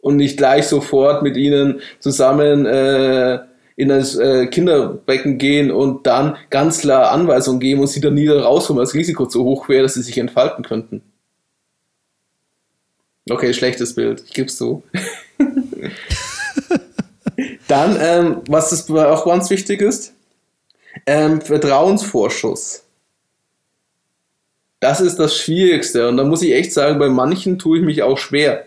[0.00, 3.40] Und nicht gleich sofort mit ihnen zusammen äh,
[3.76, 8.28] in das äh, Kinderbecken gehen und dann ganz klar Anweisungen geben und sie dann nie
[8.28, 11.02] rausholen, weil das Risiko zu hoch wäre, dass sie sich entfalten könnten.
[13.28, 14.82] Okay, schlechtes Bild, ich gebe zu.
[17.70, 20.14] dann, ähm, was ist auch ganz wichtig ist,
[21.06, 22.84] ähm, Vertrauensvorschuss.
[24.80, 28.02] Das ist das Schwierigste und da muss ich echt sagen, bei manchen tue ich mich
[28.02, 28.66] auch schwer.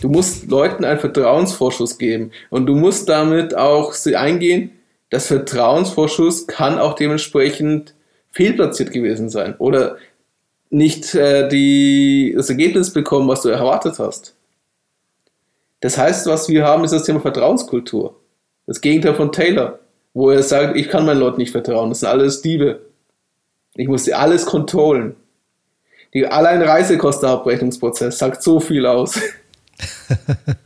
[0.00, 4.72] Du musst Leuten einen Vertrauensvorschuss geben und du musst damit auch eingehen,
[5.10, 7.94] das Vertrauensvorschuss kann auch dementsprechend
[8.30, 9.96] fehlplatziert gewesen sein oder
[10.70, 14.34] nicht äh, die, das Ergebnis bekommen, was du erwartet hast.
[15.80, 18.16] Das heißt, was wir haben, ist das Thema Vertrauenskultur.
[18.66, 19.78] Das Gegenteil von Taylor,
[20.12, 22.80] wo er sagt, ich kann meinen Leuten nicht vertrauen, das sind alles Diebe.
[23.74, 25.14] Ich muss sie alles kontrollen.
[26.14, 29.20] Die allein Reisekostenabrechnungsprozess sagt so viel aus.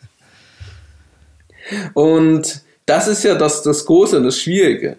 [1.94, 4.96] und das ist ja das, das Große und das Schwierige.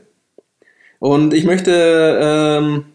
[0.99, 2.86] Und ich möchte ähm,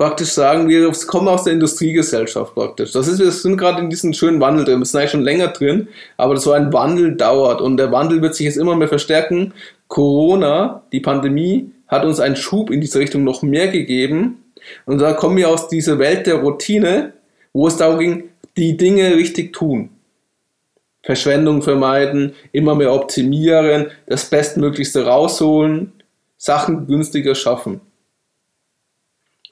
[0.00, 2.92] praktisch sagen, wir kommen aus der Industriegesellschaft praktisch.
[2.92, 4.78] Das ist, wir sind gerade in diesem schönen Wandel drin.
[4.78, 8.34] Wir sind eigentlich schon länger drin, aber so ein Wandel dauert und der Wandel wird
[8.34, 9.52] sich jetzt immer mehr verstärken.
[9.88, 14.42] Corona, die Pandemie, hat uns einen Schub in diese Richtung noch mehr gegeben.
[14.86, 17.12] Und da kommen wir aus dieser Welt der Routine,
[17.52, 19.90] wo es darum ging, die Dinge richtig tun.
[21.02, 25.92] Verschwendung vermeiden, immer mehr optimieren, das Bestmöglichste rausholen,
[26.38, 27.82] Sachen günstiger schaffen.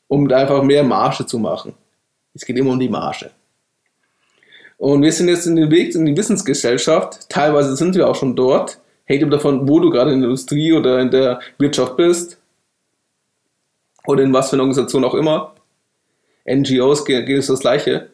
[0.08, 1.74] Um einfach mehr Marge zu machen.
[2.34, 3.30] Es geht immer um die Marge.
[4.78, 7.28] Und wir sind jetzt in den Weg in die Wissensgesellschaft.
[7.28, 8.78] Teilweise sind wir auch schon dort.
[9.04, 12.38] Hängt immer davon, wo du gerade in der Industrie oder in der Wirtschaft bist.
[14.06, 15.54] Oder in was für einer Organisation auch immer.
[16.48, 18.08] NGOs geht es das Gleiche.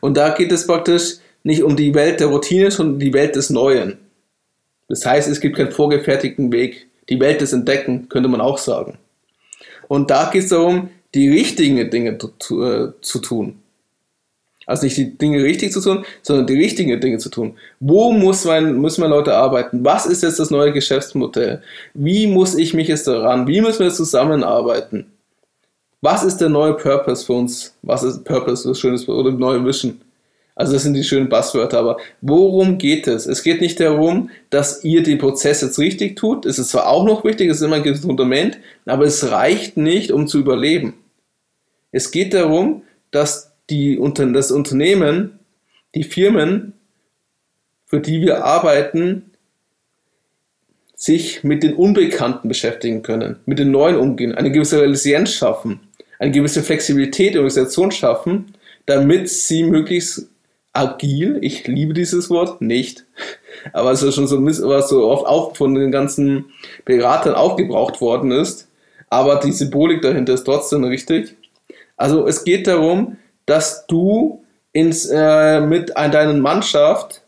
[0.00, 3.34] Und da geht es praktisch nicht um die Welt der Routine, sondern um die Welt
[3.34, 3.98] des Neuen.
[4.88, 6.86] Das heißt, es gibt keinen vorgefertigten Weg.
[7.08, 8.98] Die Welt des Entdecken, könnte man auch sagen.
[9.92, 13.58] Und da geht es darum, die richtigen Dinge zu, äh, zu tun.
[14.64, 17.58] Also nicht die Dinge richtig zu tun, sondern die richtigen Dinge zu tun.
[17.78, 19.84] Wo muss man, müssen meine Leute arbeiten?
[19.84, 21.60] Was ist jetzt das neue Geschäftsmodell?
[21.92, 23.46] Wie muss ich mich jetzt daran?
[23.46, 25.12] Wie müssen wir zusammenarbeiten?
[26.00, 27.76] Was ist der neue Purpose für uns?
[27.82, 30.00] Was ist Purpose, das schönes oder neue Vision?
[30.62, 33.26] Also das sind die schönen Buzzwörter, aber worum geht es?
[33.26, 36.46] Es geht nicht darum, dass ihr den Prozess jetzt richtig tut.
[36.46, 39.76] Es ist zwar auch noch wichtig, es ist immer ein gewisses Fundament, aber es reicht
[39.76, 40.94] nicht, um zu überleben.
[41.90, 44.00] Es geht darum, dass die,
[44.32, 45.40] das Unternehmen,
[45.96, 46.74] die Firmen,
[47.86, 49.32] für die wir arbeiten,
[50.94, 55.80] sich mit den Unbekannten beschäftigen können, mit den Neuen umgehen, eine gewisse Resilienz schaffen
[56.22, 58.54] eine gewisse Flexibilität der Organisation schaffen,
[58.86, 60.28] damit sie möglichst
[60.72, 63.04] agil, ich liebe dieses Wort, nicht,
[63.72, 66.46] aber es ist schon so, was so oft auch von den ganzen
[66.84, 68.68] Beratern aufgebraucht worden ist,
[69.10, 71.36] aber die Symbolik dahinter ist trotzdem richtig.
[71.96, 74.42] Also es geht darum, dass du
[74.72, 77.22] ins, äh, mit deiner Mannschaft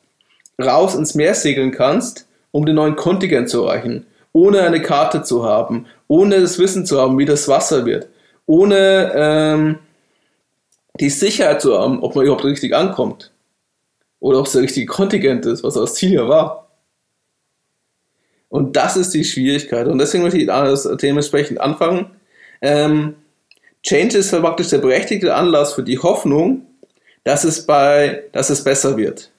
[0.60, 5.44] raus ins Meer segeln kannst, um den neuen Kontingent zu erreichen, ohne eine Karte zu
[5.44, 8.08] haben, ohne das Wissen zu haben, wie das Wasser wird.
[8.46, 9.78] Ohne ähm,
[11.00, 13.30] die Sicherheit zu haben, ob man überhaupt richtig ankommt.
[14.24, 16.70] Oder ob es der richtige Kontingent ist, was das Ziel ja war.
[18.48, 19.86] Und das ist die Schwierigkeit.
[19.86, 22.10] Und deswegen möchte ich das Thema entsprechend anfangen.
[22.62, 23.16] Ähm,
[23.82, 26.64] Change ist praktisch der berechtigte Anlass für die Hoffnung,
[27.24, 29.30] dass es, bei, dass es besser wird.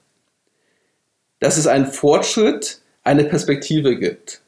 [1.40, 4.40] Dass es einen Fortschritt, eine Perspektive gibt.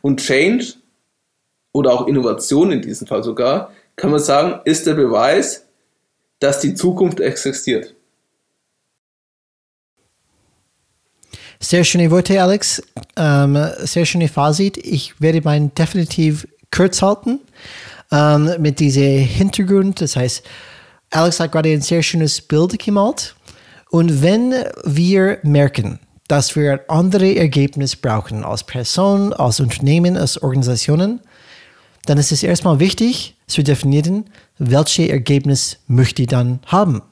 [0.00, 0.72] Und Change
[1.72, 5.66] oder auch Innovation in diesem Fall sogar, kann man sagen, ist der Beweis,
[6.38, 7.94] dass die Zukunft existiert.
[11.64, 12.82] Sehr schöne Worte, Alex.
[13.16, 14.76] Ähm, sehr schöne Fazit.
[14.78, 17.38] Ich werde mein definitiv kurz halten
[18.10, 20.00] ähm, mit diesem Hintergrund.
[20.00, 20.42] Das heißt,
[21.10, 23.36] Alex hat gerade ein sehr schönes Bild gemalt.
[23.90, 24.52] Und wenn
[24.82, 31.20] wir merken, dass wir ein anderes Ergebnis brauchen als Person, als Unternehmen, als Organisationen,
[32.06, 34.24] dann ist es erstmal wichtig zu definieren,
[34.58, 37.02] welches Ergebnis möchte ich dann haben.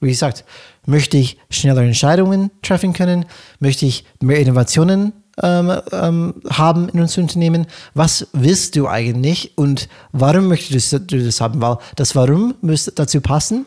[0.00, 0.44] Wie gesagt,
[0.86, 3.26] möchte ich schnellere Entscheidungen treffen können?
[3.58, 5.12] Möchte ich mehr Innovationen
[5.42, 7.66] ähm, ähm, haben in unserem Unternehmen?
[7.94, 11.60] Was willst du eigentlich und warum möchtest du das haben?
[11.60, 13.66] Weil das Warum müsste dazu passen,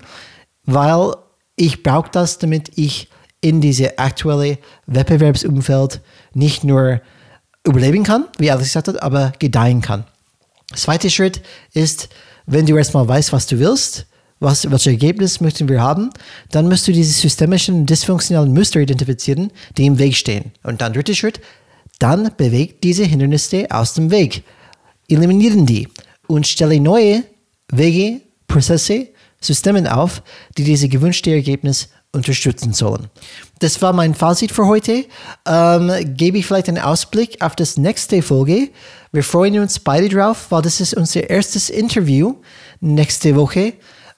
[0.65, 1.13] weil
[1.55, 3.09] ich brauche das, damit ich
[3.41, 6.01] in diese aktuelle Wettbewerbsumfeld
[6.33, 7.01] nicht nur
[7.65, 10.05] überleben kann, wie Alex gesagt hat, aber gedeihen kann.
[10.73, 11.41] Zweiter Schritt
[11.73, 12.09] ist,
[12.45, 14.07] wenn du erstmal weißt, was du willst,
[14.39, 16.09] was, welches Ergebnis möchten wir haben,
[16.51, 20.51] dann musst du diese systemischen, dysfunktionalen Muster identifizieren, die im Weg stehen.
[20.63, 21.39] Und dann dritter Schritt,
[21.99, 24.43] dann bewegt diese Hindernisse aus dem Weg.
[25.07, 25.87] Eliminieren die
[26.27, 27.23] und stelle neue
[27.71, 29.07] Wege, Prozesse,
[29.41, 30.21] Systeme auf,
[30.57, 33.07] die diese gewünschte Ergebnis unterstützen sollen.
[33.59, 35.05] Das war mein Fazit für heute.
[35.45, 38.69] Ähm, gebe ich vielleicht einen Ausblick auf das nächste Folge.
[39.11, 42.35] Wir freuen uns beide drauf, weil das ist unser erstes Interview
[42.79, 43.73] nächste Woche.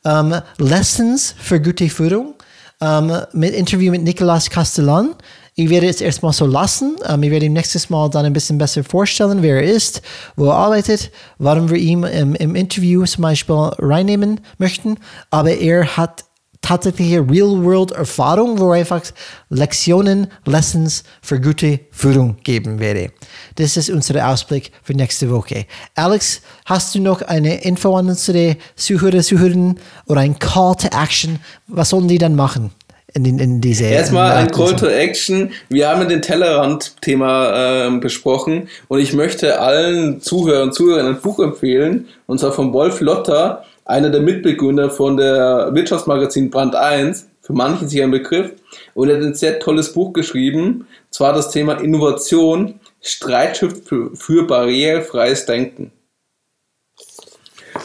[0.05, 2.35] Ähm, Lessons für gute Führung
[2.81, 5.15] ähm, mit Interview mit Nicolas Castellan.
[5.55, 6.95] Ich werde es erstmal so lassen.
[7.05, 10.01] Ähm, ich werde ihm nächstes Mal dann ein bisschen besser vorstellen, wer er ist,
[10.35, 14.97] wo er arbeitet, warum wir ihn im, im Interview zum Beispiel reinnehmen möchten.
[15.31, 16.23] Aber er hat
[16.61, 19.01] tatsächliche Real-World-Erfahrung, wo einfach
[19.49, 23.11] Lektionen, Lessons für gute Führung geben werde.
[23.55, 25.65] Das ist unser Ausblick für nächste Woche.
[25.95, 31.39] Alex, hast du noch eine Info an unsere Zuhörer, Zuhörerinnen oder ein Call to Action?
[31.67, 32.71] Was sollen die dann machen?
[33.15, 35.51] In, in, in diese, Erstmal ein Call to Action.
[35.69, 41.39] Wir haben den Tellerrand-Thema äh, besprochen und ich möchte allen Zuhörern und Zuhörern ein Buch
[41.39, 47.53] empfehlen, und zwar von Wolf Lotter, einer der Mitbegründer von der Wirtschaftsmagazin Brand 1, für
[47.53, 48.51] manche sicher ein Begriff,
[48.93, 54.45] und er hat ein sehr tolles Buch geschrieben, zwar das Thema Innovation, Streitschiff für, für
[54.45, 55.91] barrierefreies Denken.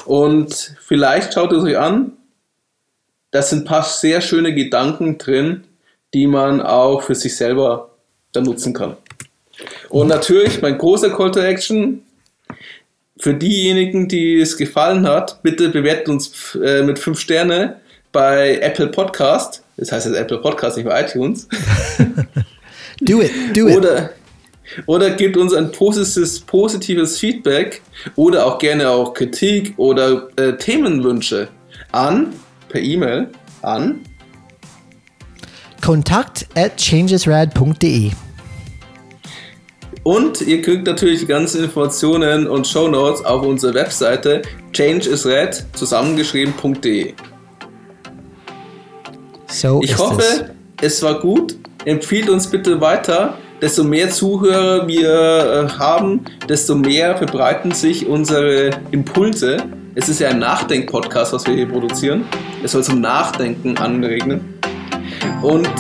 [0.05, 2.13] Und vielleicht schaut es euch an,
[3.31, 5.65] da sind ein paar sehr schöne Gedanken drin,
[6.13, 7.93] die man auch für sich selber
[8.33, 8.99] dann nutzen kann.
[9.89, 12.03] Und natürlich mein großer Call to Action,
[13.19, 17.81] für diejenigen, die es gefallen hat, bitte bewertet uns äh, mit 5 Sterne
[18.13, 19.63] bei Apple Podcast.
[19.77, 21.49] Das heißt jetzt Apple Podcast, nicht bei iTunes.
[23.01, 23.77] do it, do it.
[23.77, 24.11] Oder,
[24.87, 27.83] oder gebt uns ein positives, positives Feedback
[28.17, 31.49] oder auch gerne auch Kritik oder äh, Themenwünsche
[31.93, 32.33] an
[32.69, 33.29] per E-Mail
[33.63, 34.01] an
[35.81, 38.11] kontakt at changesrad.de
[40.05, 47.15] und ihr kriegt natürlich die ganzen Informationen und Show Notes auf unserer Webseite changeisred zusammengeschrieben.de.
[49.49, 50.23] So ich hoffe,
[50.81, 50.95] es.
[50.95, 51.57] es war gut.
[51.85, 53.35] Empfiehlt uns bitte weiter.
[53.63, 59.57] Desto mehr Zuhörer wir äh, haben, desto mehr verbreiten sich unsere Impulse.
[59.95, 62.25] Es ist ja ein Nachdenk-Podcast, was wir hier produzieren.
[62.63, 64.59] Es soll zum Nachdenken anregnen.
[65.41, 65.71] Und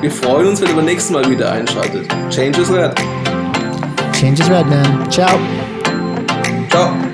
[0.00, 2.06] wir freuen uns, wenn ihr beim nächsten Mal wieder einschaltet.
[2.30, 2.94] Change is Red.
[4.16, 5.10] Change is red, man.
[5.10, 5.36] Ciao.
[6.70, 7.05] Ciao.